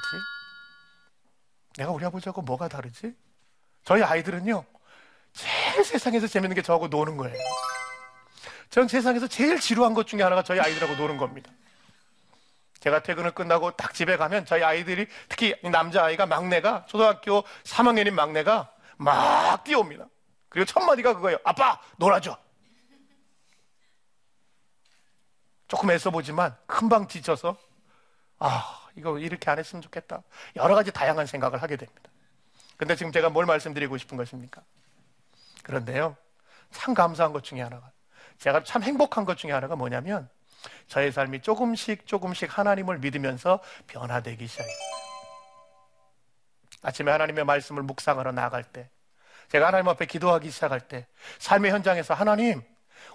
내가 1.76 1.90
우리 1.90 2.06
아버지하고 2.06 2.40
뭐가 2.40 2.68
다르지? 2.68 3.14
저희 3.84 4.02
아이들은요, 4.02 4.64
제일 5.34 5.84
세상에서 5.84 6.26
재밌는 6.26 6.54
게 6.54 6.62
저하고 6.62 6.88
노는 6.88 7.18
거예요. 7.18 7.36
전 8.70 8.88
세상에서 8.88 9.28
제일 9.28 9.60
지루한 9.60 9.92
것 9.92 10.06
중에 10.06 10.22
하나가 10.22 10.42
저희 10.42 10.58
아이들하고 10.58 10.94
노는 10.94 11.18
겁니다. 11.18 11.52
제가 12.84 13.02
퇴근을 13.02 13.30
끝나고 13.30 13.70
딱 13.70 13.94
집에 13.94 14.18
가면 14.18 14.44
저희 14.44 14.62
아이들이 14.62 15.06
특히 15.30 15.54
남자아이가 15.62 16.26
막내가 16.26 16.84
초등학교 16.84 17.42
3학년인 17.62 18.10
막내가 18.10 18.70
막 18.98 19.64
뛰어옵니다. 19.64 20.06
그리고 20.50 20.66
첫 20.66 20.80
마디가 20.80 21.14
그거예요. 21.14 21.38
아빠 21.44 21.80
놀아줘. 21.96 22.36
조금 25.66 25.90
애써 25.92 26.10
보지만 26.10 26.54
금방 26.66 27.08
지쳐서 27.08 27.56
아 28.38 28.86
이거 28.96 29.18
이렇게 29.18 29.50
안 29.50 29.58
했으면 29.58 29.80
좋겠다. 29.80 30.22
여러 30.56 30.74
가지 30.74 30.92
다양한 30.92 31.24
생각을 31.24 31.62
하게 31.62 31.76
됩니다. 31.76 32.10
근데 32.76 32.96
지금 32.96 33.12
제가 33.12 33.30
뭘 33.30 33.46
말씀드리고 33.46 33.96
싶은 33.96 34.18
것입니까? 34.18 34.62
그런데요 35.62 36.18
참 36.70 36.92
감사한 36.92 37.32
것 37.32 37.44
중에 37.44 37.62
하나가 37.62 37.90
제가 38.36 38.62
참 38.62 38.82
행복한 38.82 39.24
것 39.24 39.38
중에 39.38 39.52
하나가 39.52 39.74
뭐냐면 39.74 40.28
저의 40.88 41.12
삶이 41.12 41.40
조금씩 41.40 42.06
조금씩 42.06 42.56
하나님을 42.58 42.98
믿으면서 42.98 43.60
변화되기 43.86 44.46
시작했어요. 44.46 44.76
아침에 46.82 47.10
하나님의 47.10 47.44
말씀을 47.44 47.82
묵상하러 47.82 48.32
나갈 48.32 48.62
때, 48.62 48.88
제가 49.48 49.66
하나님 49.68 49.88
앞에 49.88 50.06
기도하기 50.06 50.50
시작할 50.50 50.80
때, 50.80 51.06
삶의 51.38 51.72
현장에서 51.72 52.14
하나님, 52.14 52.62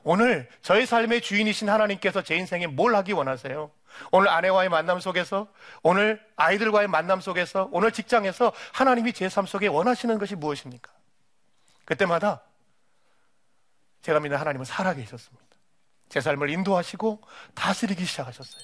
오늘 0.04 0.48
저의 0.62 0.86
삶의 0.86 1.22
주인이신 1.22 1.70
하나님께서 1.70 2.24
제 2.24 2.36
인생에 2.36 2.68
뭘 2.68 2.96
하기 2.96 3.12
원하세요? 3.14 3.72
오늘 4.12 4.30
아내와의 4.30 4.70
만남 4.70 5.00
속에서, 5.00 5.48
오늘 5.84 6.24
아이들과의 6.36 6.88
만남 6.88 7.22
속에서, 7.22 7.70
오늘 7.72 7.92
직장에서 7.92 8.54
하나님이 8.74 9.14
제 9.14 9.30
삶 9.30 9.46
속에 9.46 9.68
원하시는 9.68 10.18
것이 10.18 10.36
무엇입니까? 10.36 10.92
그때마다 11.86 12.42
제가 14.02 14.20
믿는 14.20 14.38
하나님은 14.38 14.66
살아계셨습니다. 14.66 15.49
제 16.10 16.22
삶을 16.22 16.50
인도하시고 16.50 17.22
다스리기 17.54 18.04
시작하셨어요. 18.06 18.62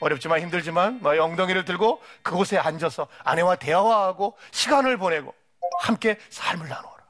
어렵지만 0.00 0.40
힘들지만 0.40 1.00
너의 1.00 1.20
엉덩이를 1.20 1.64
들고 1.64 2.02
그곳에 2.22 2.58
앉아서 2.58 3.08
아내와 3.24 3.56
대화하고 3.56 4.36
시간을 4.50 4.96
보내고 4.96 5.34
함께 5.80 6.18
삶을 6.30 6.68
나누어라. 6.68 7.02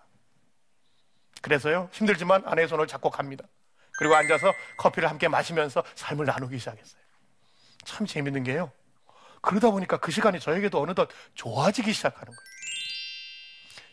그래서요 1.40 1.88
힘들지만 1.92 2.42
아내의 2.46 2.68
손을 2.68 2.86
잡고 2.86 3.10
갑니다. 3.10 3.44
그리고 3.98 4.14
앉아서 4.14 4.52
커피를 4.78 5.08
함께 5.08 5.28
마시면서 5.28 5.82
삶을 5.94 6.26
나누기 6.26 6.58
시작했어요. 6.58 7.02
참 7.84 8.06
재밌는 8.06 8.44
게요. 8.44 8.72
그러다 9.40 9.70
보니까 9.70 9.96
그 9.96 10.12
시간이 10.12 10.40
저에게도 10.40 10.80
어느덧 10.80 11.08
좋아지기 11.34 11.92
시작하는 11.92 12.26
거예요. 12.26 12.52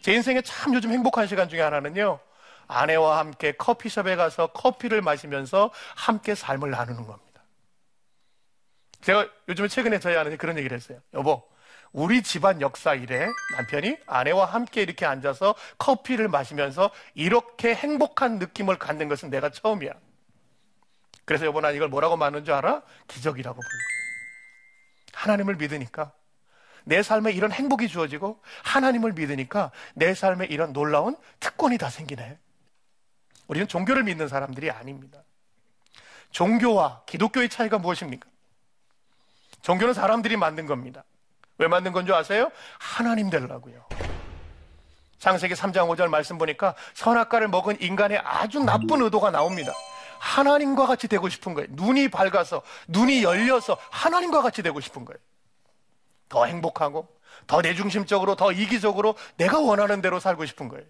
제 0.01 0.13
인생에 0.13 0.41
참 0.41 0.73
요즘 0.73 0.91
행복한 0.91 1.27
시간 1.27 1.49
중에 1.49 1.61
하나는요. 1.61 2.19
아내와 2.69 3.17
함께 3.17 3.51
커피숍에 3.51 4.15
가서 4.15 4.47
커피를 4.47 5.01
마시면서 5.01 5.71
함께 5.95 6.35
삶을 6.35 6.69
나누는 6.69 7.05
겁니다. 7.05 7.41
제가 9.01 9.27
요즘에 9.49 9.67
최근에 9.67 9.99
저희 9.99 10.13
아내한테 10.13 10.37
그런 10.37 10.57
얘기를 10.57 10.75
했어요. 10.77 10.99
여보, 11.13 11.43
우리 11.91 12.21
집안 12.21 12.61
역사 12.61 12.93
이래 12.93 13.27
남편이 13.57 13.97
아내와 14.05 14.45
함께 14.45 14.83
이렇게 14.83 15.05
앉아서 15.05 15.55
커피를 15.79 16.27
마시면서 16.27 16.91
이렇게 17.15 17.73
행복한 17.73 18.37
느낌을 18.37 18.77
갖는 18.77 19.09
것은 19.09 19.29
내가 19.31 19.49
처음이야. 19.49 19.91
그래서 21.25 21.45
여보 21.45 21.61
난 21.61 21.75
이걸 21.75 21.89
뭐라고 21.89 22.17
말하는 22.17 22.45
줄 22.45 22.53
알아? 22.53 22.83
기적이라고 23.07 23.55
불러. 23.55 23.69
하나님을 25.13 25.55
믿으니까 25.55 26.11
내 26.83 27.01
삶에 27.01 27.31
이런 27.31 27.51
행복이 27.51 27.87
주어지고 27.87 28.41
하나님을 28.63 29.13
믿으니까 29.13 29.71
내 29.95 30.13
삶에 30.13 30.45
이런 30.45 30.71
놀라운 30.71 31.17
특권이 31.39 31.77
다 31.79 31.89
생기네. 31.89 32.37
우리는 33.49 33.67
종교를 33.67 34.03
믿는 34.03 34.27
사람들이 34.27 34.69
아닙니다. 34.69 35.23
종교와 36.31 37.01
기독교의 37.07 37.49
차이가 37.49 37.79
무엇입니까? 37.79 38.29
종교는 39.63 39.95
사람들이 39.95 40.37
만든 40.37 40.67
겁니다. 40.67 41.03
왜 41.57 41.67
만든 41.67 41.91
건 41.91 42.05
줄 42.05 42.13
아세요? 42.13 42.51
하나님 42.77 43.29
되려고요. 43.31 43.85
창세기 45.17 45.55
3장 45.55 45.89
5절 45.89 46.07
말씀 46.09 46.37
보니까 46.37 46.75
선악과를 46.93 47.47
먹은 47.49 47.81
인간의 47.81 48.19
아주 48.23 48.59
나쁜 48.59 49.01
의도가 49.01 49.31
나옵니다. 49.31 49.73
하나님과 50.19 50.85
같이 50.85 51.07
되고 51.07 51.27
싶은 51.27 51.55
거예요. 51.55 51.67
눈이 51.71 52.09
밝아서, 52.09 52.61
눈이 52.87 53.23
열려서 53.23 53.77
하나님과 53.89 54.43
같이 54.43 54.61
되고 54.61 54.79
싶은 54.79 55.05
거예요. 55.05 55.17
더 56.29 56.45
행복하고, 56.45 57.07
더 57.47 57.61
내중심적으로, 57.61 58.35
더 58.35 58.51
이기적으로 58.51 59.15
내가 59.37 59.59
원하는 59.59 60.01
대로 60.01 60.19
살고 60.19 60.45
싶은 60.45 60.67
거예요. 60.69 60.85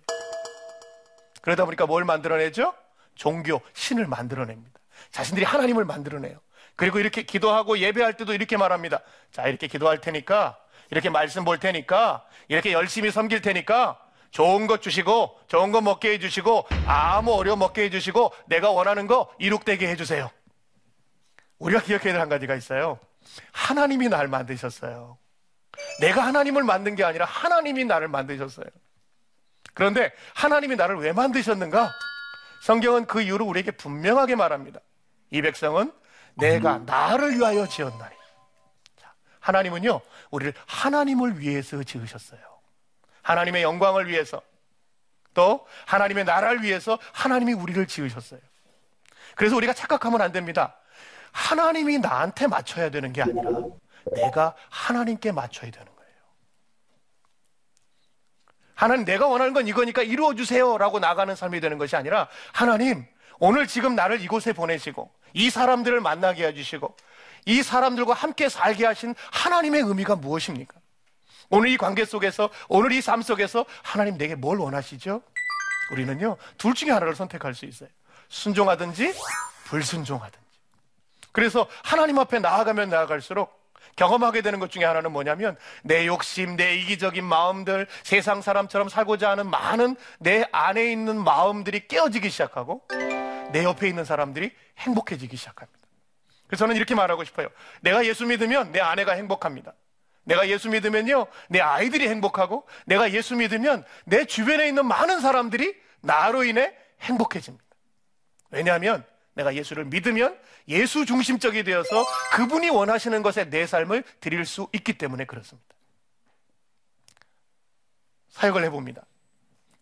그러다 1.50 1.66
보니까 1.66 1.88
뭘 1.88 2.06
만들어내죠? 2.06 2.76
종교, 3.16 3.60
신을 3.74 4.06
만들어냅니다. 4.06 4.80
자신들이 5.10 5.46
하나님을 5.46 5.84
만들어내요. 5.84 6.40
그리고 6.76 7.00
이렇게 7.00 7.24
기도하고 7.24 7.80
예배할 7.80 8.18
때도 8.18 8.36
이렇게 8.36 8.56
말합니다. 8.56 9.02
자, 9.32 9.48
이렇게 9.48 9.66
기도할 9.66 10.00
테니까, 10.00 10.60
이렇게 10.92 11.10
말씀 11.10 11.44
볼 11.46 11.60
테니까, 11.60 12.24
이렇게 12.50 12.72
열심히 12.72 13.10
섬길 13.10 13.42
테니까, 13.42 14.00
좋은 14.30 14.68
것 14.68 14.84
주시고, 14.84 15.40
좋은 15.48 15.72
거 15.72 15.82
먹게 15.82 16.12
해주시고, 16.14 16.68
아무 16.86 17.34
어려움 17.34 17.60
먹게 17.60 17.84
해주시고, 17.86 18.32
내가 18.46 18.70
원하는 18.70 19.08
거 19.08 19.34
이룩되게 19.40 19.88
해주세요. 19.88 20.30
우리가 21.58 21.82
기억해야 21.82 22.14
될 22.14 22.22
한 22.22 22.30
가지가 22.30 22.54
있어요. 22.54 23.00
하나님이 23.52 24.08
날 24.08 24.28
만드셨어요. 24.28 25.18
내가 26.00 26.28
하나님을 26.28 26.64
만든 26.64 26.96
게 26.96 27.04
아니라 27.04 27.26
하나님이 27.26 27.86
나를 27.86 28.08
만드셨어요. 28.08 28.68
그런데 29.74 30.12
하나님이 30.36 30.76
나를 30.76 30.98
왜 30.98 31.14
만드셨는가? 31.14 31.92
성경은 32.62 33.06
그 33.06 33.22
이유를 33.22 33.46
우리에게 33.46 33.72
분명하게 33.72 34.36
말합니다. 34.36 34.80
이 35.32 35.42
백성은 35.42 35.92
내가 36.36 36.80
나를 36.80 37.38
위하여 37.38 37.68
지었나니. 37.68 38.20
하나님은요, 39.40 40.02
우리를 40.32 40.54
하나님을 40.66 41.40
위해서 41.40 41.82
지으셨어요. 41.82 42.40
하나님의 43.22 43.64
영광을 43.64 44.08
위해서, 44.08 44.42
또 45.34 45.66
하나님의 45.86 46.26
나라를 46.26 46.64
위해서 46.64 47.00
하나님이 47.14 47.54
우리를 47.54 47.86
지으셨어요. 47.88 48.40
그래서 49.36 49.56
우리가 49.56 49.74
착각하면 49.74 50.22
안 50.22 50.32
됩니다. 50.32 50.76
하나님이 51.32 52.00
나한테 52.00 52.48
맞춰야 52.48 52.90
되는 52.90 53.14
게 53.14 53.22
아니라 53.22 53.50
내가 54.14 54.56
하나님께 54.70 55.32
맞춰야 55.32 55.72
되는. 55.72 55.89
하나님 58.80 59.04
내가 59.04 59.28
원하는 59.28 59.52
건 59.54 59.68
이거니까 59.68 60.04
이루어 60.04 60.34
주세요라고 60.34 61.00
나가는 61.00 61.36
삶이 61.36 61.60
되는 61.60 61.78
것이 61.78 61.98
아니라 61.98 62.30
하나님 62.54 63.06
오늘 63.38 63.68
지금 63.68 63.94
나를 63.94 64.22
이곳에 64.22 64.54
보내시고 64.54 65.12
이 65.34 65.50
사람들을 65.50 66.00
만나게 66.00 66.48
해주시고 66.48 66.96
이 67.48 67.62
사람들과 67.62 68.14
함께 68.14 68.48
살게 68.48 68.86
하신 68.86 69.16
하나님의 69.34 69.82
의미가 69.82 70.16
무엇입니까? 70.16 70.76
오늘 71.50 71.68
이 71.70 71.76
관계 71.78 72.06
속에서 72.06 72.50
오늘 72.70 72.94
이 72.94 73.02
삶 73.02 73.22
속에서 73.22 73.66
하나님 73.84 74.18
내게 74.18 74.36
뭘 74.36 74.58
원하시죠? 74.60 75.24
우리는요 75.92 76.38
둘 76.58 76.74
중에 76.74 76.92
하나를 76.92 77.16
선택할 77.16 77.56
수 77.56 77.66
있어요. 77.66 77.90
순종하든지 78.30 79.14
불순종하든지. 79.66 80.40
그래서 81.34 81.68
하나님 81.84 82.18
앞에 82.18 82.40
나아가면 82.40 82.90
나아갈수록 82.90 83.59
경험하게 84.00 84.42
되는 84.42 84.60
것 84.60 84.72
중에 84.72 84.86
하나는 84.86 85.12
뭐냐면 85.12 85.58
내 85.84 86.08
욕심, 86.08 86.56
내 86.56 86.76
이기적인 86.78 87.22
마음들, 87.26 87.86
세상 88.04 88.42
사람처럼 88.42 88.88
살고자 88.88 89.32
하는 89.32 89.50
많은 89.50 89.98
내 90.20 90.48
안에 90.54 90.90
있는 90.90 91.22
마음들이 91.22 91.86
깨어지기 91.86 92.30
시작하고 92.30 92.88
내 93.52 93.66
옆에 93.66 93.90
있는 93.90 94.06
사람들이 94.06 94.54
행복해지기 94.78 95.36
시작합니다. 95.36 95.78
그래서 96.48 96.64
저는 96.64 96.78
이렇게 96.78 96.96
말하고 96.96 97.26
싶어요. 97.26 97.50
내가 97.82 98.06
예수 98.06 98.26
믿으면 98.26 98.72
내 98.72 98.80
아내가 98.80 99.12
행복합니다. 99.14 99.74
내가 100.24 100.48
예수 100.48 100.70
믿으면요, 100.70 101.28
내 101.50 101.60
아이들이 101.60 102.08
행복하고, 102.08 102.66
내가 102.86 103.12
예수 103.12 103.36
믿으면 103.36 103.84
내 104.06 104.26
주변에 104.26 104.68
있는 104.68 104.86
많은 104.86 105.20
사람들이 105.20 105.76
나로 106.02 106.44
인해 106.44 106.74
행복해집니다. 107.02 107.66
왜냐하면 108.52 109.04
내가 109.40 109.56
예수를 109.56 109.86
믿으면 109.86 110.38
예수 110.68 111.06
중심적이 111.06 111.64
되어서 111.64 112.06
그분이 112.34 112.70
원하시는 112.70 113.22
것에 113.22 113.50
내 113.50 113.66
삶을 113.66 114.04
드릴 114.20 114.46
수 114.46 114.68
있기 114.74 114.98
때문에 114.98 115.26
그렇습니다. 115.26 115.76
사역을 118.32 118.64
해봅니다. 118.66 119.02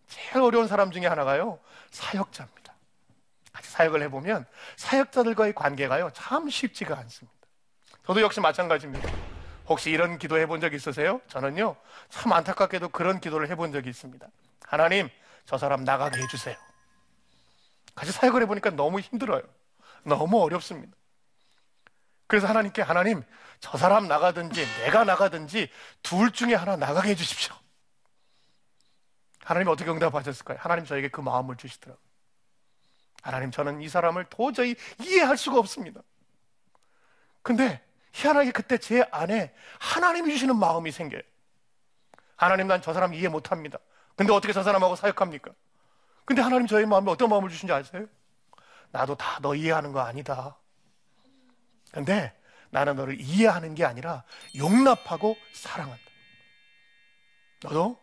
제일 0.06 0.42
어려운 0.42 0.68
사람 0.68 0.90
중에 0.92 1.06
하나가요, 1.06 1.58
사역자입니다. 1.90 2.72
사역을 3.60 4.02
해보면 4.02 4.46
사역자들과의 4.76 5.54
관계가요, 5.54 6.10
참 6.14 6.48
쉽지가 6.48 6.96
않습니다. 6.96 7.36
저도 8.06 8.20
역시 8.20 8.40
마찬가지입니다. 8.40 9.10
혹시 9.66 9.90
이런 9.90 10.18
기도 10.18 10.38
해본 10.38 10.60
적 10.60 10.72
있으세요? 10.72 11.20
저는요, 11.26 11.76
참 12.08 12.32
안타깝게도 12.32 12.90
그런 12.90 13.20
기도를 13.20 13.50
해본 13.50 13.72
적이 13.72 13.90
있습니다. 13.90 14.26
하나님, 14.64 15.10
저 15.44 15.58
사람 15.58 15.82
나가게 15.82 16.22
해주세요. 16.22 16.67
같이 17.98 18.12
사역을 18.12 18.42
해보니까 18.42 18.70
너무 18.70 19.00
힘들어요. 19.00 19.42
너무 20.04 20.42
어렵습니다. 20.42 20.96
그래서 22.26 22.46
하나님께 22.46 22.82
하나님, 22.82 23.22
저 23.60 23.76
사람 23.78 24.06
나가든지 24.06 24.64
내가 24.82 25.04
나가든지 25.04 25.68
둘 26.02 26.30
중에 26.30 26.54
하나 26.54 26.76
나가게 26.76 27.10
해주십시오. 27.10 27.54
하나님 29.42 29.68
어떻게 29.68 29.90
응답하셨을까요? 29.90 30.58
하나님 30.60 30.84
저에게 30.84 31.08
그 31.08 31.20
마음을 31.20 31.56
주시더라고요. 31.56 32.06
하나님 33.22 33.50
저는 33.50 33.80
이 33.80 33.88
사람을 33.88 34.26
도저히 34.26 34.76
이해할 35.00 35.36
수가 35.36 35.58
없습니다. 35.58 36.02
근데 37.42 37.82
희한하게 38.12 38.52
그때 38.52 38.78
제 38.78 39.02
안에 39.10 39.54
하나님이 39.80 40.30
주시는 40.32 40.56
마음이 40.56 40.92
생겨요. 40.92 41.22
하나님 42.36 42.68
난 42.68 42.82
저 42.82 42.92
사람 42.92 43.14
이해 43.14 43.28
못합니다. 43.28 43.78
근데 44.16 44.32
어떻게 44.32 44.52
저 44.52 44.62
사람하고 44.62 44.96
사역합니까? 44.96 45.50
근데 46.28 46.42
하나님 46.42 46.66
저의 46.66 46.84
마음에 46.84 47.10
어떤 47.10 47.30
마음을 47.30 47.48
주신지 47.48 47.72
아세요? 47.72 48.04
나도 48.90 49.14
다 49.14 49.38
너 49.40 49.54
이해하는 49.54 49.92
거 49.92 50.00
아니다. 50.00 50.58
근데 51.90 52.38
나는 52.68 52.96
너를 52.96 53.18
이해하는 53.18 53.74
게 53.74 53.86
아니라 53.86 54.24
용납하고 54.54 55.38
사랑한다. 55.54 56.02
너도 57.62 57.98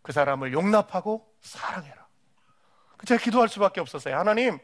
그 0.00 0.12
사람을 0.12 0.54
용납하고 0.54 1.30
사랑해라. 1.42 2.06
제가 3.06 3.22
기도할 3.22 3.50
수밖에 3.50 3.82
없었어요. 3.82 4.16
하나님, 4.16 4.58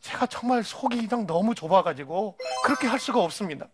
제가 0.00 0.26
정말 0.26 0.62
속이 0.62 1.08
그냥 1.08 1.26
너무 1.26 1.56
좁아가지고 1.56 2.38
그렇게 2.64 2.86
할 2.86 3.00
수가 3.00 3.20
없습니다. 3.20 3.66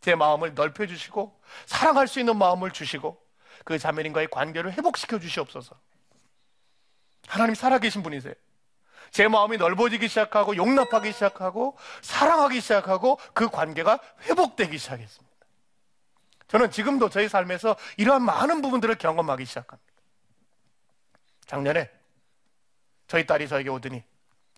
제 0.00 0.14
마음을 0.14 0.54
넓혀주시고 0.54 1.40
사랑할 1.66 2.06
수 2.06 2.20
있는 2.20 2.36
마음을 2.36 2.70
주시고 2.70 3.20
그 3.64 3.80
자매님과의 3.80 4.28
관계를 4.30 4.74
회복시켜 4.74 5.18
주시옵소서. 5.18 5.74
하나님 7.32 7.54
살아계신 7.54 8.02
분이세요. 8.02 8.34
제 9.10 9.26
마음이 9.26 9.56
넓어지기 9.56 10.06
시작하고 10.08 10.54
용납하기 10.54 11.12
시작하고 11.12 11.78
사랑하기 12.02 12.60
시작하고 12.60 13.18
그 13.32 13.48
관계가 13.48 14.00
회복되기 14.24 14.76
시작했습니다. 14.76 15.34
저는 16.48 16.70
지금도 16.70 17.08
저희 17.08 17.30
삶에서 17.30 17.74
이러한 17.96 18.22
많은 18.22 18.60
부분들을 18.60 18.96
경험하기 18.96 19.46
시작합니다. 19.46 19.92
작년에 21.46 21.88
저희 23.06 23.24
딸이 23.24 23.48
저에게 23.48 23.70
오더니 23.70 24.02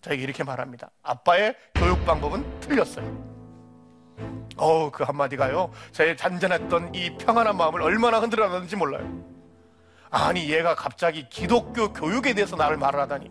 저에게 0.01 0.25
이렇게 0.25 0.43
말합니다. 0.43 0.91
아빠의 1.05 1.57
교육 1.77 2.05
방법은 2.05 2.59
틀렸어요. 2.59 3.07
어우, 4.57 4.91
그 4.91 5.05
한마디가요, 5.05 5.73
저의 5.93 6.17
잔잔했던 6.17 6.93
이 6.97 7.17
평안한 7.19 7.57
마음을 7.57 7.83
얼마나 7.83 8.19
흔들어 8.19 8.49
놨는지 8.49 8.75
몰라요. 8.75 9.34
아니, 10.17 10.49
얘가 10.49 10.77
갑자기 10.77 11.29
기독교 11.29 11.93
교육에 11.93 12.35
대해서 12.35 12.55
나를 12.55 12.77
말을 12.77 13.01
하다니. 13.01 13.29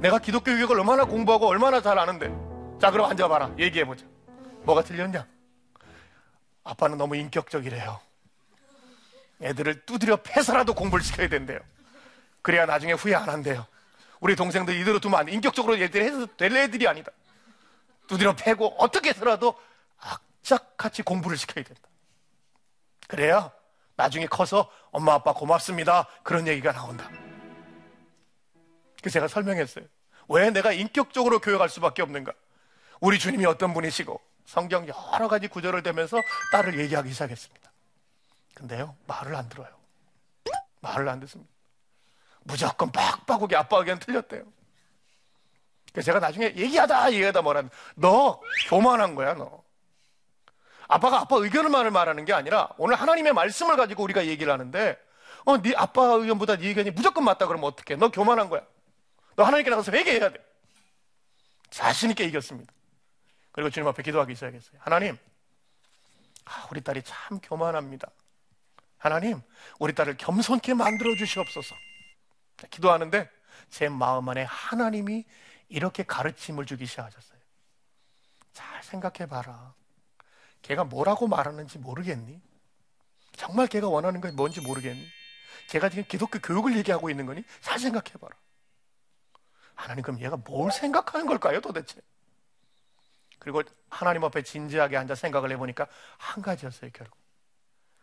내가 0.00 0.18
기독교 0.18 0.50
교육을 0.50 0.76
얼마나 0.80 1.04
공부하고 1.04 1.46
얼마나 1.46 1.80
잘 1.80 1.96
아는데. 1.96 2.26
자, 2.80 2.90
그럼 2.90 3.08
앉아봐라. 3.08 3.52
얘기해보자. 3.56 4.04
뭐가 4.64 4.82
틀렸냐? 4.82 5.24
아빠는 6.64 6.98
너무 6.98 7.14
인격적이래요. 7.14 8.00
애들을 9.42 9.86
두드려 9.86 10.16
패서라도 10.16 10.74
공부를 10.74 11.04
시켜야 11.04 11.28
된대요. 11.28 11.60
그래야 12.42 12.66
나중에 12.66 12.94
후회 12.94 13.14
안 13.14 13.28
한대요. 13.28 13.64
우리 14.18 14.34
동생들 14.34 14.74
이대로 14.74 14.98
두면 14.98 15.20
안 15.20 15.26
돼. 15.26 15.32
인격적으로 15.32 15.78
얘들 15.78 16.02
해서 16.02 16.26
될 16.36 16.52
애들이 16.56 16.88
아니다. 16.88 17.12
두드려 18.08 18.34
패고 18.34 18.74
어떻게 18.78 19.10
해서라도 19.10 19.54
악착같이 20.00 21.02
공부를 21.02 21.36
시켜야 21.36 21.62
된다. 21.62 21.82
그래야 23.06 23.52
나중에 23.94 24.26
커서 24.26 24.68
엄마 24.90 25.14
아빠 25.14 25.32
고맙습니다. 25.32 26.06
그런 26.22 26.46
얘기가 26.46 26.72
나온다. 26.72 27.08
그래서 29.00 29.14
제가 29.14 29.28
설명했어요. 29.28 29.84
왜 30.28 30.50
내가 30.50 30.72
인격적으로 30.72 31.38
교육할 31.38 31.68
수밖에 31.68 32.02
없는가? 32.02 32.32
우리 33.00 33.18
주님이 33.18 33.46
어떤 33.46 33.72
분이시고 33.72 34.20
성경 34.44 34.86
여러 34.88 35.28
가지 35.28 35.48
구절을 35.48 35.82
대면서 35.82 36.20
딸을 36.52 36.78
얘기하기 36.80 37.12
시작했습니다. 37.12 37.70
근데요, 38.54 38.96
말을 39.06 39.34
안 39.34 39.48
들어요. 39.48 39.68
말을 40.80 41.08
안 41.08 41.20
듣습니다. 41.20 41.50
무조건 42.42 42.90
빡빡하게 42.90 43.56
아빠 43.56 43.78
의견 43.78 43.98
틀렸대요. 43.98 44.42
그래서 45.92 46.06
제가 46.06 46.18
나중에 46.18 46.46
얘기하다 46.56 47.12
얘기하다 47.12 47.42
뭐라는 47.42 47.70
너 47.94 48.40
교만한 48.68 49.14
거야 49.14 49.34
너. 49.34 49.62
아빠가 50.88 51.20
아빠 51.20 51.36
의견을 51.36 51.90
말하는 51.90 52.24
게 52.24 52.32
아니라 52.32 52.70
오늘 52.78 52.96
하나님의 52.96 53.34
말씀을 53.34 53.76
가지고 53.76 54.02
우리가 54.04 54.26
얘기를 54.26 54.50
하는데 54.52 54.98
어, 55.44 55.62
네 55.62 55.74
아빠 55.76 56.02
의견보다 56.02 56.56
네 56.56 56.68
의견이 56.68 56.90
무조건 56.90 57.24
맞다 57.24 57.46
그러면 57.46 57.68
어떡해? 57.68 57.98
너 57.98 58.10
교만한 58.10 58.48
거야. 58.48 58.62
너 59.36 59.44
하나님께 59.44 59.70
나가서 59.70 59.92
회개해야 59.92 60.30
돼. 60.30 60.44
자신 61.70 62.10
있게 62.10 62.24
이겼습니다. 62.24 62.72
그리고 63.52 63.70
주님 63.70 63.86
앞에 63.88 64.02
기도하기 64.02 64.34
시작했어요. 64.34 64.80
하나님, 64.80 65.18
아, 66.44 66.66
우리 66.70 66.80
딸이 66.80 67.02
참 67.02 67.38
교만합니다. 67.40 68.10
하나님, 68.96 69.40
우리 69.78 69.94
딸을 69.94 70.16
겸손케 70.16 70.74
만들어 70.74 71.14
주시옵소서. 71.14 71.74
기도하는데 72.70 73.30
제 73.70 73.88
마음 73.88 74.28
안에 74.28 74.42
하나님이 74.44 75.24
이렇게 75.68 76.02
가르침을 76.02 76.66
주기 76.66 76.86
시작하셨어요. 76.86 77.38
잘 78.52 78.82
생각해 78.82 79.28
봐라. 79.28 79.74
걔가 80.68 80.84
뭐라고 80.84 81.26
말하는지 81.26 81.78
모르겠니? 81.78 82.40
정말 83.32 83.66
걔가 83.68 83.88
원하는 83.88 84.20
건 84.20 84.36
뭔지 84.36 84.60
모르겠니? 84.60 85.02
걔가 85.70 85.88
지금 85.88 86.04
기독교 86.06 86.38
교육을 86.38 86.76
얘기하고 86.76 87.08
있는 87.08 87.24
거니? 87.24 87.42
잘 87.60 87.78
생각해 87.78 88.12
봐라. 88.20 88.36
하나님 89.74 90.02
그럼 90.02 90.20
얘가 90.20 90.36
뭘 90.36 90.70
생각하는 90.70 91.26
걸까요 91.26 91.62
도대체? 91.62 92.00
그리고 93.38 93.62
하나님 93.88 94.24
앞에 94.24 94.42
진지하게 94.42 94.98
앉아 94.98 95.14
생각을 95.14 95.50
해보니까 95.52 95.86
한 96.18 96.42
가지였어요 96.42 96.90
결국. 96.92 97.16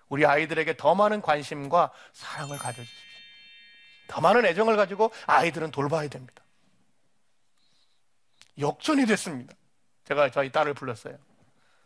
우리 0.07 0.25
아이들에게 0.25 0.75
더 0.75 0.95
많은 0.95 1.21
관심과 1.21 1.91
사랑을 2.13 2.57
가져주십시오. 2.57 3.05
더 4.07 4.21
많은 4.21 4.43
애정을 4.45 4.75
가지고 4.75 5.11
아이들은 5.27 5.69
돌봐야 5.69 6.07
됩니다. 6.07 6.43
역전이 8.57 9.05
됐습니다. 9.05 9.53
제가 10.05 10.31
저희 10.31 10.51
딸을 10.51 10.73
불렀어요. 10.73 11.19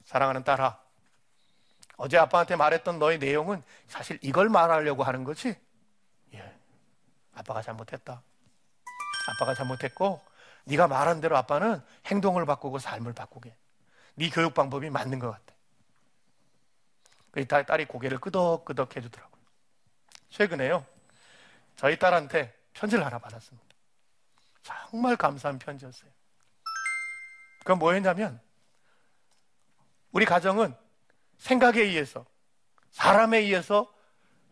사랑하는 0.10 0.44
딸아, 0.44 0.82
어제 1.98 2.18
아빠한테 2.18 2.56
말했던 2.56 2.98
너의 2.98 3.20
내용은 3.20 3.62
사실 3.88 4.18
이걸 4.24 4.50
말하려고 4.50 5.04
하는 5.04 5.24
거지? 5.24 5.56
예. 6.34 6.60
아빠가 7.36 7.62
잘못했다. 7.62 8.24
아빠가 9.28 9.54
잘못했고 9.54 10.20
네가 10.64 10.88
말한 10.88 11.22
대로 11.22 11.38
아빠는 11.38 11.80
행동을 12.08 12.48
바꾸고 12.48 12.80
삶을 12.80 13.14
바꾸게. 13.14 13.56
네 14.16 14.30
교육 14.32 14.56
방법이 14.56 14.90
맞는 14.90 15.20
것 15.20 15.30
같아. 15.30 15.54
그 17.30 17.46
딸이 17.46 17.86
고개를 17.86 18.18
끄덕끄덕 18.18 18.98
해주더라고요. 18.98 19.42
최근에요. 20.32 20.88
저희 21.76 22.00
딸한테 22.00 22.58
편지를 22.74 23.06
하나 23.06 23.20
받았습니다. 23.20 23.76
정말 24.64 25.16
감사한 25.16 25.60
편지였어요. 25.60 26.10
그건 27.60 27.78
뭐였냐면 27.78 28.42
우리 30.12 30.26
가정은 30.26 30.76
생각에 31.38 31.82
의해서 31.82 32.26
사람에 32.92 33.40
의해서 33.40 33.92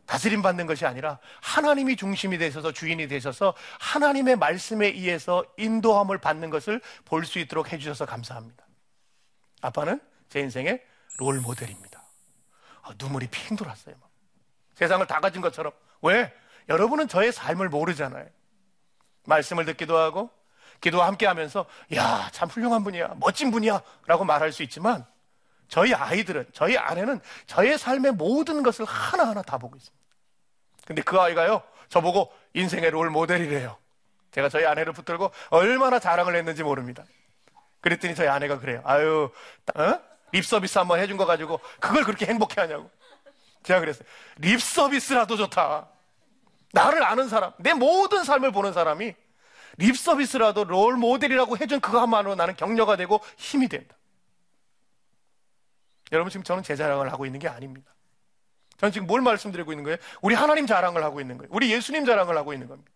다스림 0.05 0.41
받는 0.41 0.67
것이 0.67 0.85
아니라 0.85 1.19
하나님이 1.41 1.97
중심이 1.97 2.37
되셔서 2.37 2.71
주인이 2.71 3.07
되셔서 3.07 3.53
하나님의 3.79 4.37
말씀에 4.37 4.87
의해서 4.87 5.43
인도함을 5.57 6.17
받는 6.19 6.49
것을 6.49 6.81
볼 7.03 7.25
수 7.25 7.39
있도록 7.39 7.73
해주셔서 7.73 8.05
감사합니다. 8.05 8.65
아빠는 9.61 9.99
제 10.29 10.39
인생의 10.39 10.81
롤 11.17 11.41
모델입니다. 11.41 12.01
아, 12.83 12.91
눈물이 12.97 13.27
핑 13.27 13.57
돌았어요. 13.57 13.95
세상을 14.75 15.05
다 15.07 15.19
가진 15.19 15.41
것처럼. 15.41 15.73
왜? 16.01 16.33
여러분은 16.69 17.07
저의 17.09 17.33
삶을 17.33 17.67
모르잖아요. 17.67 18.27
말씀을 19.25 19.65
듣기도 19.65 19.97
하고, 19.97 20.29
기도와 20.79 21.07
함께 21.07 21.25
하면서, 21.25 21.65
야, 21.95 22.29
참 22.31 22.47
훌륭한 22.47 22.83
분이야, 22.83 23.15
멋진 23.17 23.51
분이야, 23.51 23.81
라고 24.05 24.23
말할 24.23 24.53
수 24.53 24.63
있지만, 24.63 25.05
저희 25.67 25.93
아이들은, 25.93 26.47
저희 26.53 26.77
아내는 26.77 27.19
저의 27.45 27.77
삶의 27.77 28.13
모든 28.13 28.63
것을 28.63 28.85
하나하나 28.85 29.41
다 29.41 29.57
보고 29.57 29.75
있습니다. 29.75 30.05
근데 30.85 31.01
그 31.01 31.19
아이가요, 31.19 31.61
저보고 31.89 32.31
인생의 32.53 32.91
롤 32.91 33.09
모델이래요. 33.09 33.77
제가 34.31 34.49
저희 34.49 34.65
아내를 34.65 34.93
붙들고 34.93 35.31
얼마나 35.49 35.99
자랑을 35.99 36.35
했는지 36.35 36.63
모릅니다. 36.63 37.03
그랬더니 37.81 38.15
저희 38.15 38.27
아내가 38.27 38.59
그래요. 38.59 38.81
아유, 38.85 39.31
어? 39.75 39.99
립 40.31 40.45
서비스 40.45 40.77
한번 40.77 40.99
해준 40.99 41.17
거 41.17 41.25
가지고 41.25 41.59
그걸 41.79 42.03
그렇게 42.03 42.25
행복해 42.25 42.61
하냐고. 42.61 42.89
제가 43.63 43.79
그랬어요. 43.79 44.07
립 44.37 44.61
서비스라도 44.61 45.35
좋다. 45.35 45.87
나를 46.71 47.03
아는 47.03 47.27
사람, 47.27 47.51
내 47.57 47.73
모든 47.73 48.23
삶을 48.23 48.51
보는 48.51 48.73
사람이 48.73 49.13
립 49.77 49.97
서비스라도 49.97 50.63
롤 50.63 50.95
모델이라고 50.95 51.57
해준 51.57 51.79
그거 51.81 51.99
한만으로 52.01 52.35
나는 52.35 52.55
격려가 52.55 52.95
되고 52.95 53.21
힘이 53.35 53.67
된다. 53.67 53.96
여러분 56.11 56.29
지금 56.29 56.43
저는 56.43 56.63
제 56.63 56.75
자랑을 56.75 57.11
하고 57.11 57.25
있는 57.25 57.39
게 57.39 57.47
아닙니다. 57.47 57.93
저는 58.77 58.91
지금 58.91 59.07
뭘 59.07 59.21
말씀드리고 59.21 59.71
있는 59.71 59.83
거예요? 59.83 59.97
우리 60.21 60.35
하나님 60.35 60.67
자랑을 60.67 61.03
하고 61.03 61.19
있는 61.19 61.37
거예요. 61.37 61.49
우리 61.51 61.71
예수님 61.71 62.05
자랑을 62.05 62.37
하고 62.37 62.53
있는 62.53 62.67
겁니다. 62.67 62.91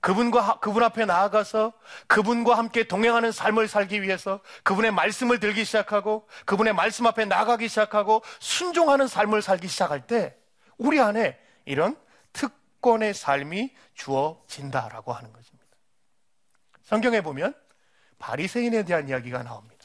그분과 0.00 0.60
그분 0.60 0.82
앞에 0.82 1.04
나아가서 1.04 1.72
그분과 2.06 2.56
함께 2.56 2.84
동행하는 2.84 3.32
삶을 3.32 3.68
살기 3.68 4.02
위해서 4.02 4.40
그분의 4.62 4.92
말씀을 4.92 5.40
들기 5.40 5.64
시작하고 5.64 6.26
그분의 6.46 6.72
말씀 6.72 7.06
앞에 7.06 7.26
나가기 7.26 7.68
시작하고 7.68 8.22
순종하는 8.38 9.08
삶을 9.08 9.42
살기 9.42 9.68
시작할 9.68 10.06
때 10.06 10.36
우리 10.78 11.00
안에 11.00 11.38
이런 11.66 11.96
특권의 12.32 13.12
삶이 13.12 13.74
주어진다라고 13.94 15.12
하는 15.12 15.32
것입니다. 15.32 15.66
성경에 16.82 17.20
보면 17.20 17.54
바리새인에 18.18 18.84
대한 18.84 19.08
이야기가 19.08 19.42
나옵니다. 19.42 19.79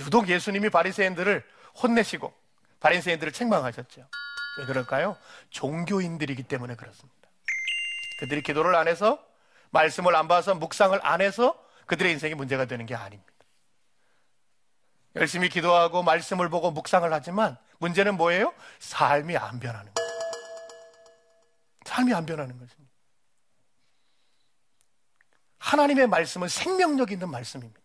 유독 0.00 0.28
예수님이 0.28 0.70
바리새인들을 0.70 1.44
혼내시고 1.82 2.32
바리새인들을 2.80 3.32
책망하셨죠. 3.32 4.08
왜 4.58 4.66
그럴까요? 4.66 5.16
종교인들이기 5.50 6.44
때문에 6.44 6.74
그렇습니다. 6.74 7.28
그들이 8.20 8.42
기도를 8.42 8.74
안 8.74 8.88
해서 8.88 9.24
말씀을 9.70 10.16
안 10.16 10.28
봐서 10.28 10.54
묵상을 10.54 10.98
안 11.02 11.20
해서 11.20 11.62
그들의 11.86 12.12
인생이 12.12 12.34
문제가 12.34 12.64
되는 12.64 12.86
게 12.86 12.94
아닙니다. 12.94 13.32
열심히 15.16 15.48
기도하고 15.48 16.02
말씀을 16.02 16.48
보고 16.48 16.70
묵상을 16.70 17.10
하지만 17.12 17.56
문제는 17.78 18.16
뭐예요? 18.16 18.52
삶이 18.78 19.36
안 19.36 19.58
변하는 19.58 19.92
거예요. 19.94 20.08
삶이 21.84 22.12
안 22.14 22.26
변하는 22.26 22.58
것입니다. 22.58 22.92
하나님의 25.58 26.06
말씀은 26.06 26.48
생명력 26.48 27.10
있는 27.10 27.30
말씀입니다. 27.30 27.80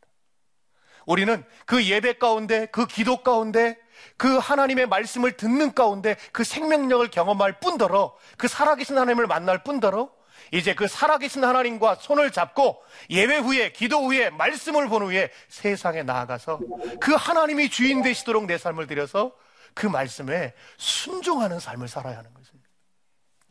우리는 1.06 1.44
그 1.66 1.84
예배 1.84 2.13
가운데, 2.13 2.68
그 2.68 2.88
기도 2.88 3.24
가운데, 3.24 3.78
그 4.18 4.38
하나님의 4.38 4.88
말씀을 4.88 5.34
듣는 5.34 5.74
가운데 5.74 6.16
그 6.32 6.44
생명력을 6.44 7.10
경험할 7.10 7.60
뿐더러 7.60 8.18
그 8.38 8.48
살아계신 8.48 8.98
하나님을 8.98 9.28
만날 9.28 9.63
뿐더러 9.63 10.12
이제 10.52 10.76
그 10.76 10.88
살아계신 10.88 11.44
하나님과 11.44 11.96
손을 11.96 12.32
잡고 12.32 12.84
예배 13.10 13.38
후에, 13.38 13.72
기도 13.72 14.06
후에, 14.06 14.30
말씀을 14.30 14.88
본 14.88 15.04
후에 15.04 15.32
세상에 15.48 16.04
나아가서 16.04 16.60
그 17.00 17.13
하나님이 17.13 17.70
주인 17.70 18.02
되시도록 18.02 18.46
내 18.46 18.58
삶을 18.58 18.88
들여서 18.88 19.36
그 19.74 19.88
말씀에 19.88 20.54
순종하는 20.78 21.60
삶을 21.60 21.88
살아야 21.88 22.18
하는 22.18 22.34
것입니다. 22.34 22.70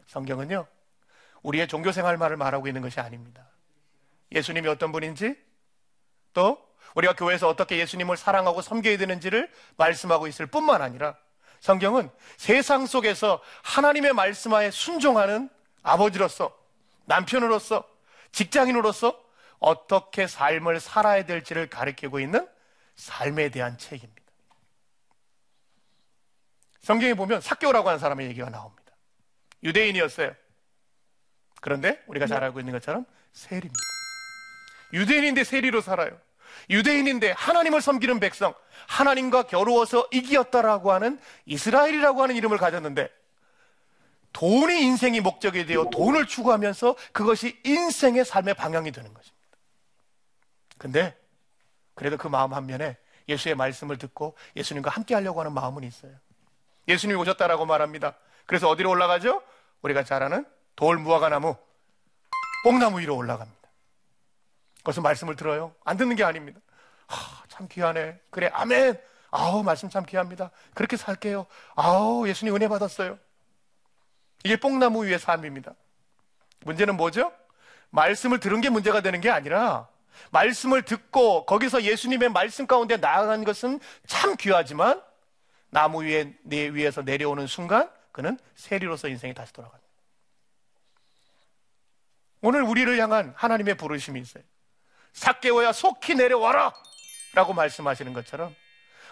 성경은요, 0.07 0.67
우리의 1.43 1.67
종교 1.67 1.91
생활만을 1.91 2.37
말하고 2.37 2.69
있는 2.69 2.83
것이 2.83 3.01
아닙니다. 3.01 3.49
예수님이 4.31 4.69
어떤 4.69 4.93
분인지, 4.93 5.37
또 6.33 6.59
우리가 6.95 7.15
교회에서 7.15 7.49
어떻게 7.49 7.79
예수님을 7.79 8.17
사랑하고 8.17 8.63
섬겨야 8.63 8.99
되는지를 8.99 9.51
말씀하고 9.77 10.27
있을 10.27 10.47
뿐만 10.47 10.83
아니라 10.83 11.17
성경은 11.61 12.11
세상 12.37 12.87
속에서 12.87 13.41
하나님의 13.63 14.13
말씀하에 14.13 14.71
순종하는 14.71 15.49
아버지로서 15.83 16.57
남편으로서 17.05 17.89
직장인으로서 18.33 19.21
어떻게 19.59 20.27
삶을 20.27 20.81
살아야 20.81 21.25
될지를 21.25 21.71
가리키고 21.71 22.19
있는 22.19 22.49
삶에 22.97 23.51
대한 23.51 23.79
책입니다. 23.79 24.23
성경에 26.81 27.15
보면 27.15 27.41
사교라고 27.41 27.89
하는 27.89 28.01
사람의 28.01 28.27
얘기가 28.29 28.51
나옵니다. 28.51 28.83
유대인이었어요. 29.63 30.35
그런데 31.61 32.03
우리가 32.09 32.27
잘 32.27 32.43
알고 32.43 32.59
있는 32.59 32.73
것처럼 32.73 33.07
세리입니다. 33.33 33.79
유대인인데 34.93 35.45
세리로 35.45 35.81
살아요. 35.81 36.19
유대인인데 36.71 37.33
하나님을 37.33 37.81
섬기는 37.81 38.21
백성, 38.21 38.55
하나님과 38.89 39.45
겨루어서 39.45 40.07
이기었다라고 40.13 40.93
하는 40.93 41.21
이스라엘이라고 41.47 42.23
하는 42.23 42.37
이름을 42.37 42.59
가졌는데 42.59 43.11
돈이 44.33 44.83
인생이 44.83 45.21
목적이 45.21 45.67
되어 45.67 45.85
돈을 45.91 46.27
추구하면서 46.27 46.97
그것이 47.13 47.61
인생의 47.65 48.25
삶의 48.25 48.55
방향이 48.55 48.91
되는 48.93 49.13
것입니다. 49.13 49.43
근데 50.79 51.17
그래도 51.95 52.17
그 52.17 52.29
마음 52.29 52.55
한면에 52.55 52.97
예수의 53.29 53.55
말씀을 53.55 53.99
듣고 53.99 54.37
예수님과 54.57 54.91
함께 54.91 55.15
하려고 55.15 55.41
하는 55.41 55.53
마음은 55.53 55.85
있어요. 55.85 56.13
예수님이 56.89 57.21
오셨다라고 57.21 57.67
말합니다. 57.67 58.15
그래서 58.47 58.69
어디로 58.69 58.91
올라가죠? 58.91 59.43
우리가 59.83 60.05
잘 60.05 60.23
아는 60.23 60.45
돌 60.75 60.99
무화과 60.99 61.29
나무, 61.29 61.57
뽕나무 62.65 63.01
위로 63.01 63.17
올라갑니다. 63.17 63.62
그것은 64.83 65.03
말씀을 65.03 65.37
들어요. 65.37 65.75
안 65.85 65.97
듣는 65.97 66.17
게 66.17 66.25
아닙니다. 66.25 66.61
하, 67.07 67.45
참 67.49 67.69
귀하네. 67.69 68.21
그래, 68.31 68.51
아멘. 68.53 69.01
아우, 69.31 69.63
말씀 69.63 69.89
참 69.89 70.05
귀합니다. 70.05 70.51
그렇게 70.75 70.97
살게요. 70.97 71.47
아우, 71.75 72.29
예수님 72.29 72.55
은혜 72.55 72.69
받았어요. 72.69 73.19
이게 74.45 74.57
뽕나무 74.57 75.05
위의 75.07 75.19
삶입니다. 75.19 75.75
문제는 76.65 76.97
뭐죠? 76.97 77.33
말씀을 77.91 78.41
들은 78.41 78.61
게 78.61 78.71
문제가 78.71 79.01
되는 79.01 79.21
게 79.21 79.31
아니라 79.31 79.89
말씀을 80.31 80.83
듣고 80.83 81.47
거기서 81.47 81.83
예수님의 81.83 82.31
말씀 82.31 82.67
가운데 82.67 82.97
나아간 82.97 83.45
것은 83.45 83.81
참 84.07 84.37
귀하지만 84.37 85.03
나무 85.71 86.03
위에 86.03 86.35
내 86.43 86.69
위에서 86.69 87.03
내려오는 87.03 87.47
순간 87.47 87.91
그는 88.13 88.39
세리로서 88.55 89.09
인생이 89.09 89.35
다시 89.35 89.53
돌아갑니다. 89.53 89.83
오늘 92.43 92.63
우리를 92.63 92.99
향한 92.99 93.33
하나님의 93.37 93.77
부르심이 93.77 94.21
있어요. 94.21 94.43
삭개오야 95.13 95.73
속히 95.73 96.15
내려와라! 96.15 96.73
라고 97.35 97.53
말씀하시는 97.53 98.13
것처럼 98.13 98.55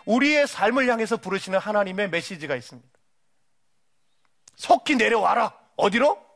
우리의 0.05 0.47
삶을 0.47 0.89
향해서 0.89 1.19
부르시는 1.19 1.59
하나님의 1.59 2.11
메시지가 2.11 2.57
있습니다. 2.57 2.89
속히 4.57 4.97
내려와라. 4.97 5.59
어디로? 5.77 6.31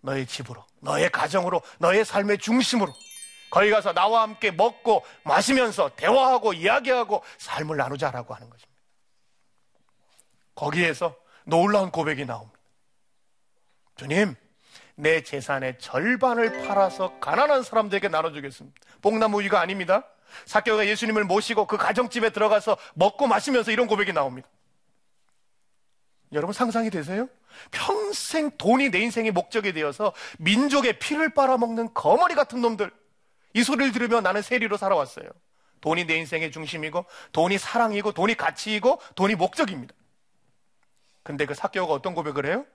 너의 0.00 0.26
집으로, 0.26 0.64
너의 0.80 1.10
가정으로, 1.10 1.62
너의 1.78 2.04
삶의 2.04 2.38
중심으로. 2.38 2.92
거기 3.50 3.70
가서 3.70 3.92
나와 3.92 4.22
함께 4.22 4.50
먹고 4.50 5.04
마시면서 5.22 5.90
대화하고 5.96 6.54
이야기하고 6.54 7.22
삶을 7.38 7.76
나누자라고 7.76 8.34
하는 8.34 8.50
것입니다. 8.50 8.74
거기에서 10.54 11.16
놀라운 11.44 11.90
고백이 11.90 12.24
나옵니다. 12.24 12.58
주님, 13.96 14.34
내 14.96 15.22
재산의 15.22 15.78
절반을 15.78 16.66
팔아서 16.66 17.18
가난한 17.18 17.62
사람들에게 17.62 18.08
나눠주겠습니다. 18.08 18.80
뽕나무 19.02 19.40
위가 19.42 19.60
아닙니다. 19.60 20.04
사교가 20.46 20.86
예수님을 20.86 21.24
모시고 21.24 21.66
그 21.66 21.76
가정집에 21.76 22.30
들어가서 22.30 22.76
먹고 22.94 23.26
마시면서 23.26 23.70
이런 23.70 23.86
고백이 23.86 24.12
나옵니다. 24.12 24.48
여러분 26.32 26.52
상상이 26.52 26.90
되세요? 26.90 27.28
평생 27.70 28.50
돈이 28.56 28.90
내 28.90 28.98
인생의 28.98 29.30
목적이 29.30 29.72
되어서 29.72 30.12
민족의 30.38 30.98
피를 30.98 31.32
빨아먹는 31.34 31.94
거머리 31.94 32.34
같은 32.34 32.60
놈들 32.60 32.90
이 33.52 33.62
소리를 33.62 33.92
들으며 33.92 34.20
나는 34.20 34.42
세리로 34.42 34.76
살아왔어요. 34.76 35.28
돈이 35.80 36.06
내 36.06 36.16
인생의 36.16 36.50
중심이고 36.50 37.04
돈이 37.32 37.58
사랑이고 37.58 38.12
돈이 38.12 38.34
가치이고 38.36 39.00
돈이 39.14 39.36
목적입니다. 39.36 39.94
근데 41.22 41.46
그 41.46 41.54
사교가 41.54 41.92
어떤 41.92 42.14
고백을 42.14 42.46
해요? 42.46 42.66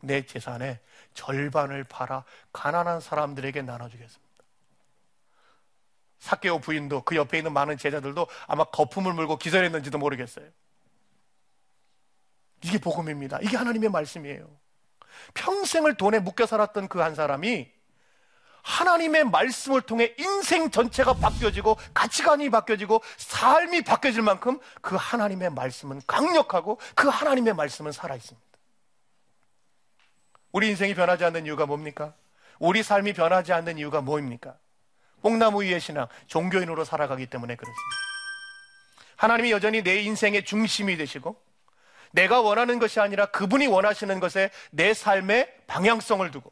내 0.00 0.24
재산의 0.24 0.78
절반을 1.14 1.84
팔아 1.84 2.24
가난한 2.52 3.00
사람들에게 3.00 3.62
나눠주겠습니다. 3.62 4.30
사케오 6.18 6.60
부인도 6.60 7.02
그 7.02 7.16
옆에 7.16 7.38
있는 7.38 7.52
많은 7.52 7.78
제자들도 7.78 8.26
아마 8.46 8.64
거품을 8.64 9.14
물고 9.14 9.36
기절했는지도 9.38 9.98
모르겠어요. 9.98 10.46
이게 12.62 12.78
복음입니다. 12.78 13.38
이게 13.42 13.56
하나님의 13.56 13.90
말씀이에요. 13.90 14.46
평생을 15.34 15.96
돈에 15.96 16.18
묶여 16.18 16.46
살았던 16.46 16.88
그 16.88 17.00
한 17.00 17.14
사람이 17.14 17.70
하나님의 18.62 19.24
말씀을 19.24 19.80
통해 19.82 20.14
인생 20.18 20.70
전체가 20.70 21.14
바뀌어지고 21.14 21.78
가치관이 21.94 22.50
바뀌어지고 22.50 23.02
삶이 23.16 23.82
바뀌어질 23.82 24.22
만큼 24.22 24.60
그 24.82 24.96
하나님의 24.96 25.50
말씀은 25.50 26.02
강력하고 26.06 26.78
그 26.94 27.08
하나님의 27.08 27.54
말씀은 27.54 27.92
살아있습니다. 27.92 28.49
우리 30.52 30.68
인생이 30.68 30.94
변하지 30.94 31.24
않는 31.24 31.46
이유가 31.46 31.66
뭡니까? 31.66 32.14
우리 32.58 32.82
삶이 32.82 33.12
변하지 33.12 33.52
않는 33.52 33.78
이유가 33.78 34.00
뭐입니까? 34.00 34.56
뽕나무 35.22 35.62
위의 35.62 35.80
신앙, 35.80 36.06
종교인으로 36.26 36.84
살아가기 36.84 37.26
때문에 37.26 37.56
그렇습니다. 37.56 37.96
하나님이 39.16 39.52
여전히 39.52 39.82
내 39.82 40.00
인생의 40.00 40.44
중심이 40.44 40.96
되시고 40.96 41.40
내가 42.12 42.40
원하는 42.40 42.78
것이 42.78 43.00
아니라 43.00 43.26
그분이 43.26 43.66
원하시는 43.66 44.18
것에 44.18 44.50
내 44.70 44.94
삶의 44.94 45.52
방향성을 45.66 46.28
두고 46.30 46.50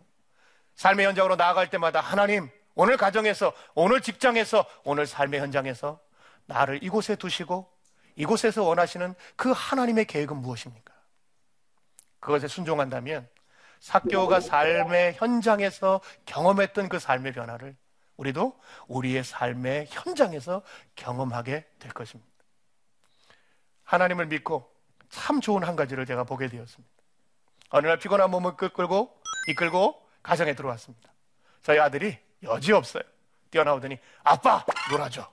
삶의 0.77 1.07
현장으로 1.07 1.37
나아갈 1.37 1.71
때마다 1.71 2.01
하나님, 2.01 2.49
오늘 2.75 2.97
가정에서, 2.97 3.53
오늘 3.75 4.01
직장에서, 4.01 4.65
오늘 4.85 5.07
삶의 5.07 5.41
현장에서 5.41 5.99
나를 6.47 6.83
이곳에 6.83 7.17
두시고 7.17 7.69
이곳에서 8.15 8.63
원하시는 8.63 9.15
그 9.35 9.53
하나님의 9.55 10.05
계획은 10.05 10.37
무엇입니까? 10.37 10.95
그것에 12.21 12.47
순종한다면 12.47 13.29
사교가 13.81 14.41
삶의 14.41 15.15
현장에서 15.15 16.01
경험했던 16.27 16.89
그 16.89 16.99
삶의 16.99 17.33
변화를 17.33 17.77
우리도 18.17 18.59
우리의 18.89 19.25
삶의 19.25 19.87
현장에서 19.89 20.63
경험하게 20.97 21.67
될 21.79 21.93
것입니다. 21.93 22.29
하나님을 23.85 24.27
믿고 24.27 24.71
참 25.09 25.41
좋은 25.41 25.63
한 25.63 25.77
가지를 25.77 26.05
제가 26.05 26.25
보게 26.25 26.49
되었습니다. 26.49 26.95
어느 27.71 27.87
날 27.87 27.99
피곤한 27.99 28.31
몸을 28.31 28.57
끌고 28.57 29.17
이끌고 29.49 30.09
가정에 30.23 30.55
들어왔습니다. 30.55 31.11
저희 31.63 31.79
아들이 31.79 32.19
여지없어요. 32.43 33.03
뛰어나오더니 33.51 33.99
아빠 34.23 34.65
놀아줘. 34.91 35.31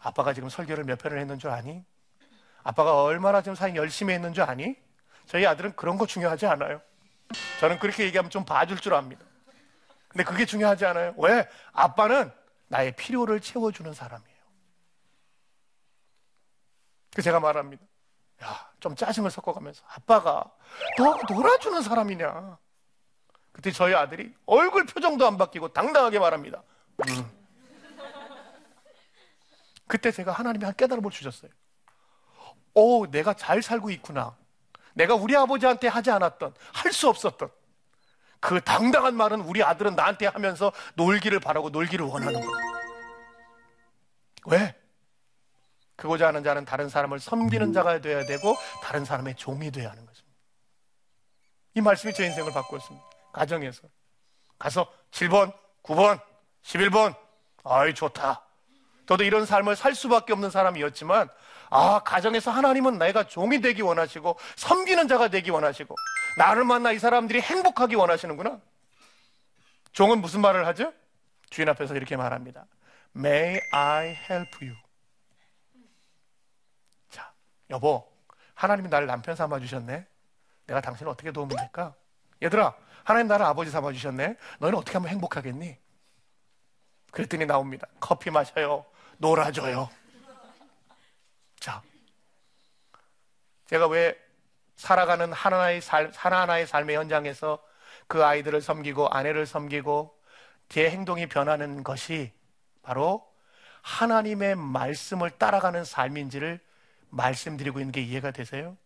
아빠가 0.00 0.32
지금 0.32 0.48
설교를 0.48 0.84
몇 0.84 0.98
편을 0.98 1.18
했는 1.18 1.38
줄 1.38 1.50
아니? 1.50 1.84
아빠가 2.64 3.02
얼마나 3.02 3.42
지금 3.42 3.54
사역 3.54 3.76
열심히 3.76 4.14
했는 4.14 4.32
줄 4.32 4.44
아니? 4.44 4.74
저희 5.26 5.46
아들은 5.46 5.76
그런 5.76 5.98
거 5.98 6.06
중요하지 6.06 6.46
않아요. 6.46 6.80
저는 7.60 7.78
그렇게 7.78 8.04
얘기하면 8.04 8.30
좀 8.30 8.44
봐줄 8.44 8.78
줄 8.78 8.94
압니다. 8.94 9.24
근데 10.08 10.24
그게 10.24 10.44
중요하지 10.44 10.84
않아요. 10.86 11.14
왜? 11.16 11.48
아빠는 11.72 12.30
나의 12.68 12.92
필요를 12.96 13.40
채워주는 13.40 13.92
사람이에요. 13.92 14.42
그 17.14 17.22
제가 17.22 17.40
말합니다. 17.40 17.82
야, 18.42 18.70
좀 18.80 18.96
짜증을 18.96 19.30
섞어가면서 19.30 19.82
아빠가 19.86 20.50
너 20.98 21.18
놀아주는 21.28 21.80
사람이냐? 21.82 22.58
그때 23.52 23.70
저희 23.70 23.94
아들이 23.94 24.34
얼굴 24.46 24.86
표정도 24.86 25.26
안 25.26 25.36
바뀌고 25.36 25.72
당당하게 25.72 26.18
말합니다. 26.18 26.62
음. 27.08 27.42
그때 29.86 30.10
제가 30.10 30.32
하나님이 30.32 30.64
한 30.64 30.74
깨달음을 30.74 31.10
주셨어요. 31.10 31.50
오, 32.74 33.06
내가 33.06 33.34
잘 33.34 33.62
살고 33.62 33.90
있구나. 33.90 34.36
내가 34.94 35.14
우리 35.14 35.36
아버지한테 35.36 35.88
하지 35.88 36.10
않았던, 36.10 36.54
할 36.72 36.92
수 36.92 37.08
없었던 37.08 37.50
그 38.40 38.60
당당한 38.60 39.14
말은 39.14 39.40
우리 39.42 39.62
아들은 39.62 39.94
나한테 39.94 40.26
하면서 40.26 40.72
놀기를 40.94 41.38
바라고 41.40 41.70
놀기를 41.70 42.04
원하는 42.04 42.40
거예요. 42.40 42.72
왜? 44.46 44.74
그고자 45.94 46.26
하는 46.26 46.42
자는 46.42 46.64
다른 46.64 46.88
사람을 46.88 47.20
섬기는 47.20 47.72
자가 47.72 48.00
되어야 48.00 48.26
되고 48.26 48.56
다른 48.82 49.04
사람의 49.04 49.36
종이 49.36 49.70
되어야 49.70 49.90
하는 49.90 50.04
것입니다. 50.04 50.36
이 51.74 51.80
말씀이 51.80 52.12
제 52.12 52.26
인생을 52.26 52.52
바꾸었습니다. 52.52 53.06
가정에서. 53.32 53.82
가서 54.58 54.92
7번, 55.12 55.52
9번, 55.84 56.20
11번. 56.64 57.14
아이, 57.64 57.94
좋다. 57.94 58.44
저도 59.06 59.22
이런 59.24 59.46
삶을 59.46 59.76
살 59.76 59.94
수밖에 59.94 60.32
없는 60.32 60.50
사람이었지만, 60.50 61.28
아, 61.74 62.00
가정에서 62.00 62.50
하나님은 62.50 62.98
내가 62.98 63.26
종이 63.26 63.62
되기 63.62 63.80
원하시고, 63.80 64.38
섬기는 64.56 65.08
자가 65.08 65.28
되기 65.28 65.50
원하시고, 65.50 65.96
나를 66.36 66.64
만나 66.64 66.92
이 66.92 66.98
사람들이 66.98 67.40
행복하기 67.40 67.94
원하시는구나. 67.94 68.60
종은 69.92 70.20
무슨 70.20 70.42
말을 70.42 70.66
하죠? 70.66 70.92
주인 71.48 71.70
앞에서 71.70 71.94
이렇게 71.96 72.14
말합니다. 72.14 72.66
May 73.16 73.58
I 73.72 74.08
help 74.08 74.50
you? 74.60 74.76
자, 77.08 77.32
여보, 77.70 78.06
하나님이 78.52 78.90
나를 78.90 79.06
남편 79.06 79.34
삼아 79.34 79.58
주셨네. 79.60 80.06
내가 80.66 80.80
당신을 80.82 81.10
어떻게 81.10 81.32
도우면 81.32 81.56
될까? 81.56 81.94
얘들아, 82.42 82.74
하나님 83.02 83.28
나를 83.28 83.46
아버지 83.46 83.70
삼아 83.70 83.92
주셨네. 83.92 84.36
너희는 84.58 84.78
어떻게 84.78 84.98
하면 84.98 85.08
행복하겠니? 85.08 85.78
그랬더니 87.12 87.46
나옵니다. 87.46 87.86
커피 87.98 88.30
마셔요. 88.30 88.84
놀아줘요. 89.16 89.88
자, 91.62 91.80
제가 93.66 93.86
왜 93.86 94.18
살아가는 94.74 95.32
하나의 95.32 95.80
삶, 95.80 96.10
하나하나의 96.12 96.66
삶의 96.66 96.96
현장에서 96.96 97.62
그 98.08 98.24
아이들을 98.24 98.60
섬기고 98.60 99.06
아내를 99.10 99.46
섬기고 99.46 100.12
제 100.68 100.90
행동이 100.90 101.28
변하는 101.28 101.84
것이 101.84 102.32
바로 102.82 103.24
하나님의 103.82 104.56
말씀을 104.56 105.30
따라가는 105.30 105.84
삶인지를 105.84 106.58
말씀드리고 107.10 107.78
있는 107.78 107.92
게 107.92 108.00
이해가 108.00 108.32
되세요? 108.32 108.76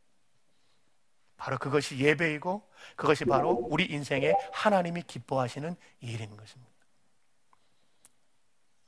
바로 1.39 1.57
그것이 1.57 1.99
예배이고 1.99 2.71
그것이 2.95 3.25
바로 3.25 3.53
우리 3.53 3.87
인생에 3.87 4.35
하나님이 4.53 5.05
기뻐하시는 5.05 5.75
일인 6.01 6.37
것입니다. 6.37 6.73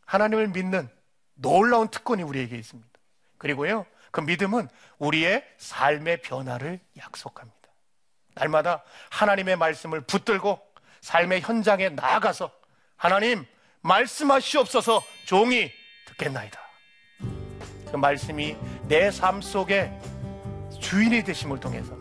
하나님을 0.04 0.48
믿는 0.48 0.90
놀라운 1.36 1.88
특권이 1.88 2.22
우리에게 2.22 2.54
있습니다. 2.54 2.97
그리고요, 3.38 3.86
그 4.10 4.20
믿음은 4.20 4.68
우리의 4.98 5.44
삶의 5.58 6.22
변화를 6.22 6.80
약속합니다. 6.96 7.56
날마다 8.34 8.82
하나님의 9.10 9.56
말씀을 9.56 10.00
붙들고 10.02 10.60
삶의 11.00 11.40
현장에 11.40 11.88
나아가서 11.90 12.50
하나님 12.96 13.44
말씀하시옵소서 13.80 15.02
종이 15.26 15.70
듣겠나이다. 16.06 16.58
그 17.90 17.96
말씀이 17.96 18.56
내 18.86 19.10
삶 19.10 19.40
속에 19.40 19.92
주인이 20.80 21.22
되심을 21.24 21.60
통해서 21.60 21.96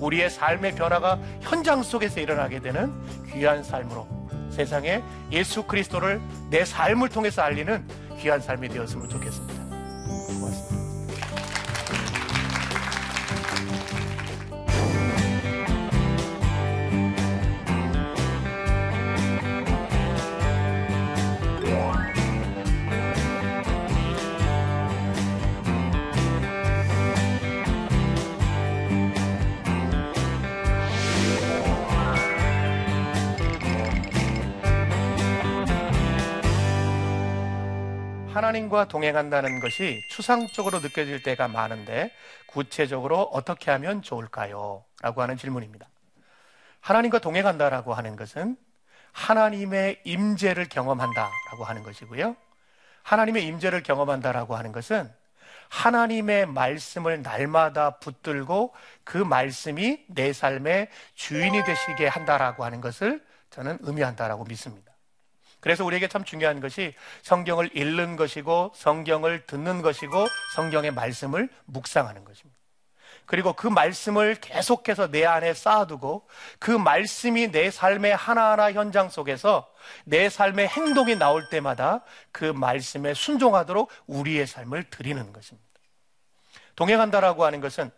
우리의 0.00 0.30
삶의 0.30 0.74
변화가 0.74 1.18
현장 1.40 1.82
속에서 1.82 2.20
일어나게 2.20 2.60
되는 2.60 2.92
귀한 3.32 3.62
삶으로 3.62 4.06
세상에 4.50 5.02
예수 5.30 5.62
그리스도를 5.64 6.20
내 6.50 6.64
삶을 6.64 7.08
통해서 7.08 7.42
알리는 7.42 7.86
귀한 8.18 8.40
삶이 8.40 8.68
되었으면 8.68 9.08
좋겠습니다. 9.08 9.64
고맙습니다. 10.26 10.75
하나님과 38.46 38.86
동행한다는 38.86 39.58
것이 39.58 40.00
추상적으로 40.08 40.78
느껴질 40.78 41.22
때가 41.24 41.48
많은데 41.48 42.12
구체적으로 42.46 43.22
어떻게 43.22 43.72
하면 43.72 44.02
좋을까요? 44.02 44.84
라고 45.02 45.22
하는 45.22 45.36
질문입니다. 45.36 45.88
하나님과 46.80 47.18
동행한다라고 47.18 47.92
하는 47.94 48.14
것은 48.14 48.56
하나님의 49.10 50.02
임재를 50.04 50.68
경험한다라고 50.68 51.64
하는 51.64 51.82
것이고요. 51.82 52.36
하나님의 53.02 53.44
임재를 53.46 53.82
경험한다라고 53.82 54.54
하는 54.54 54.70
것은 54.70 55.12
하나님의 55.68 56.46
말씀을 56.46 57.22
날마다 57.22 57.98
붙들고 57.98 58.72
그 59.02 59.18
말씀이 59.18 60.04
내 60.08 60.32
삶의 60.32 60.88
주인이 61.16 61.64
되시게 61.64 62.06
한다라고 62.06 62.64
하는 62.64 62.80
것을 62.80 63.24
저는 63.50 63.78
의미한다라고 63.80 64.44
믿습니다. 64.44 64.95
그래서 65.60 65.84
우리에게 65.84 66.08
참 66.08 66.24
중요한 66.24 66.60
것이 66.60 66.94
성경을 67.22 67.76
읽는 67.76 68.16
것이고 68.16 68.72
성경을 68.74 69.46
듣는 69.46 69.82
것이고 69.82 70.26
성경의 70.54 70.92
말씀을 70.92 71.48
묵상하는 71.64 72.24
것입니다. 72.24 72.56
그리고 73.26 73.52
그 73.52 73.66
말씀을 73.66 74.36
계속해서 74.36 75.10
내 75.10 75.24
안에 75.24 75.52
쌓아두고 75.52 76.28
그 76.60 76.70
말씀이 76.70 77.50
내 77.50 77.70
삶의 77.70 78.14
하나하나 78.14 78.72
현장 78.72 79.08
속에서 79.08 79.68
내 80.04 80.28
삶의 80.28 80.68
행동이 80.68 81.16
나올 81.16 81.48
때마다 81.48 82.02
그 82.30 82.44
말씀에 82.44 83.14
순종하도록 83.14 83.90
우리의 84.06 84.46
삶을 84.46 84.84
드리는 84.90 85.32
것입니다. 85.32 85.66
동행한다라고 86.76 87.44
하는 87.44 87.60
것은 87.60 87.90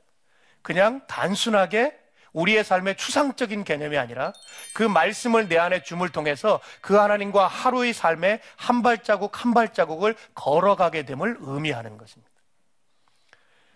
그냥 0.63 1.07
단순하게 1.07 1.95
우리의 2.33 2.65
삶의 2.65 2.97
추상적인 2.97 3.65
개념이 3.65 3.97
아니라 3.99 4.33
그 4.75 4.83
말씀을 4.83 5.49
내 5.49 5.59
안에 5.59 5.83
줌을 5.83 6.09
통해서 6.09 6.61
그 6.81 6.95
하나님과 6.97 7.47
하루의 7.47 7.93
삶에 7.93 8.41
한 8.57 8.83
발자국 8.83 9.45
한 9.45 9.55
발자국을 9.55 10.15
걸어가게 10.35 11.05
됨을 11.05 11.37
의미하는 11.41 11.99
것입니다. 11.99 12.31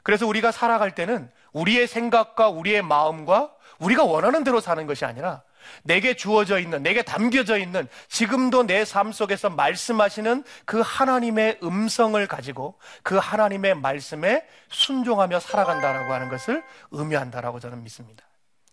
그래서 0.03 0.27
우리가 0.27 0.51
살아갈 0.51 0.95
때는 0.95 1.31
우리의 1.53 1.87
생각과 1.87 2.49
우리의 2.49 2.83
마음과 2.83 3.53
우리가 3.79 4.05
원하는 4.05 4.45
대로 4.45 4.61
사는 4.61 4.87
것이 4.87 5.05
아니라 5.05 5.43
내게 5.85 6.15
주어져 6.15 6.59
있는, 6.59 6.83
내게 6.83 7.03
담겨져 7.03 7.57
있는, 7.57 7.89
지금도 8.09 8.65
내 8.67 8.85
삶 8.85 9.13
속에서 9.13 9.49
말씀하시는 9.51 10.45
그 10.65 10.83
하나님의 10.85 11.61
음성을 11.63 12.27
가지고 12.27 12.79
그 13.03 13.17
하나님의 13.17 13.77
말씀에 13.77 14.47
순종하며 14.69 15.41
살아간다라고 15.41 16.13
하는 16.13 16.29
것을 16.29 16.65
의미한다라고 16.91 17.61
저는 17.61 17.83
믿습니다. 17.85 18.25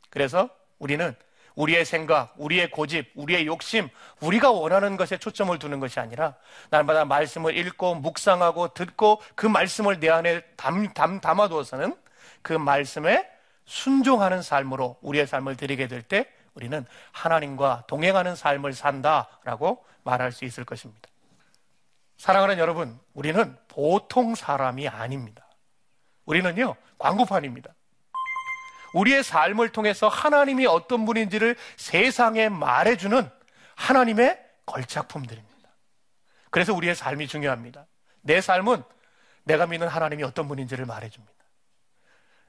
그래서 0.10 0.50
우리는 0.80 1.15
우리의 1.56 1.84
생각, 1.84 2.34
우리의 2.38 2.72
고집, 2.72 3.12
우리의 3.15 3.45
욕심, 3.45 3.89
우리가 4.22 4.52
원하는 4.52 4.95
것에 4.95 5.17
초점을 5.17 5.58
두는 5.60 5.80
것이 5.80 6.00
아니라 6.00 6.36
날마다 6.69 7.06
말씀을 7.06 7.58
읽고 7.58 7.95
묵상하고 7.95 8.74
듣고 8.74 9.22
그 9.36 9.45
말씀을 9.45 10.00
내 10.00 10.10
안에 10.10 10.41
담, 10.56 10.93
담, 10.93 11.19
담아두어서는 11.19 11.95
그 12.41 12.54
말씀에 12.54 13.30
순종하는 13.65 14.41
삶으로 14.41 14.98
우리의 15.02 15.28
삶을 15.28 15.58
드리게 15.58 15.88
될 15.88 16.02
때 16.02 16.26
우리는 16.54 16.86
하나님과 17.12 17.86
동행하는 17.88 18.36
삶을 18.36 18.74
산다라고 18.74 19.86
말할 20.04 20.32
수 20.32 20.45
있을 20.45 20.65
것입니다. 20.65 21.10
사랑하는 22.17 22.58
여러분, 22.58 23.00
우리는 23.13 23.58
보통 23.69 24.36
사람이 24.36 24.88
아닙니다. 24.89 25.48
우리는요, 26.26 26.76
광고판입니다. 26.98 27.74
우리의 28.93 29.23
삶을 29.23 29.69
통해서 29.69 30.08
하나님이 30.08 30.65
어떤 30.65 31.06
분인지를 31.06 31.56
세상에 31.78 32.49
말해주는 32.49 33.30
하나님의 33.75 34.39
걸작품들입니다. 34.65 35.69
그래서 36.49 36.73
우리의 36.73 36.95
삶이 36.95 37.28
중요합니다. 37.28 37.86
내 38.21 38.41
삶은 38.41 38.84
내가 39.43 39.65
믿는 39.65 39.88
하나님이 39.88 40.23
어떤 40.23 40.47
분인지를 40.47 40.86
말해줍니다. 40.86 41.34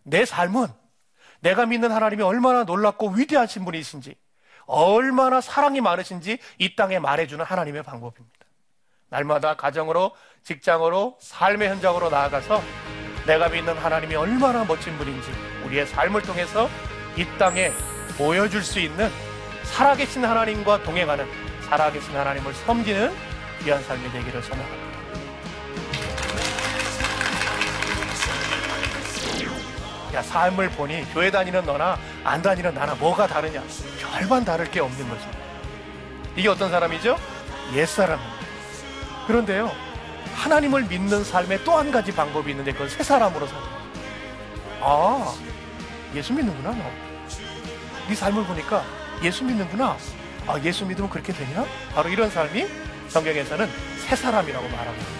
내 0.02 0.24
삶은 0.24 0.66
내가 1.40 1.66
믿는 1.66 1.90
하나님이 1.90 2.22
얼마나 2.22 2.64
놀랍고 2.64 3.10
위대하신 3.10 3.64
분이신지, 3.64 4.14
얼마나 4.66 5.40
사랑이 5.40 5.80
많으신지 5.80 6.38
이 6.58 6.76
땅에 6.76 6.98
말해주는 6.98 7.44
하나님의 7.44 7.82
방법입니다. 7.82 8.46
날마다 9.08 9.56
가정으로, 9.56 10.14
직장으로, 10.44 11.18
삶의 11.20 11.68
현장으로 11.68 12.10
나아가서 12.10 12.62
내가 13.26 13.48
믿는 13.48 13.76
하나님이 13.76 14.14
얼마나 14.14 14.64
멋진 14.64 14.96
분인지 14.96 15.30
우리의 15.64 15.86
삶을 15.86 16.22
통해서 16.22 16.68
이 17.16 17.26
땅에 17.38 17.72
보여줄 18.16 18.62
수 18.62 18.80
있는 18.80 19.10
살아계신 19.64 20.24
하나님과 20.24 20.82
동행하는 20.82 21.26
살아계신 21.62 22.16
하나님을 22.16 22.52
섬기는 22.54 23.14
귀한 23.62 23.82
삶이 23.84 24.10
되기를 24.10 24.42
소망합니다. 24.42 24.90
야, 30.14 30.22
삶을 30.22 30.70
보니 30.70 31.06
교회 31.12 31.30
다니는 31.30 31.64
너나 31.64 31.96
안 32.24 32.42
다니는 32.42 32.74
나나 32.74 32.94
뭐가 32.96 33.28
다르냐? 33.28 33.62
별반 34.00 34.44
다를 34.44 34.68
게 34.68 34.80
없는 34.80 35.08
거죠. 35.08 35.22
이게 36.34 36.48
어떤 36.48 36.70
사람이죠? 36.70 37.16
옛사람입니다. 37.74 38.40
그런데요, 39.26 39.70
하나님을 40.34 40.84
믿는 40.84 41.24
삶의 41.24 41.64
또 41.64 41.78
한 41.78 41.90
가지 41.90 42.12
방법이 42.12 42.50
있는데 42.50 42.72
그건 42.72 42.88
새 42.88 43.02
사람으로 43.02 43.46
살아. 43.46 43.62
아, 44.82 45.34
예수 46.14 46.32
믿는구나, 46.32 46.70
너. 46.70 46.84
네 48.08 48.14
삶을 48.14 48.44
보니까 48.44 48.84
예수 49.22 49.44
믿는구나. 49.44 49.96
아, 50.46 50.58
예수 50.64 50.84
믿으면 50.84 51.08
그렇게 51.10 51.32
되냐? 51.32 51.64
바로 51.94 52.08
이런 52.08 52.30
삶이 52.30 52.66
성경에서는 53.08 53.68
새 54.06 54.16
사람이라고 54.16 54.66
있습니다. 54.66 55.19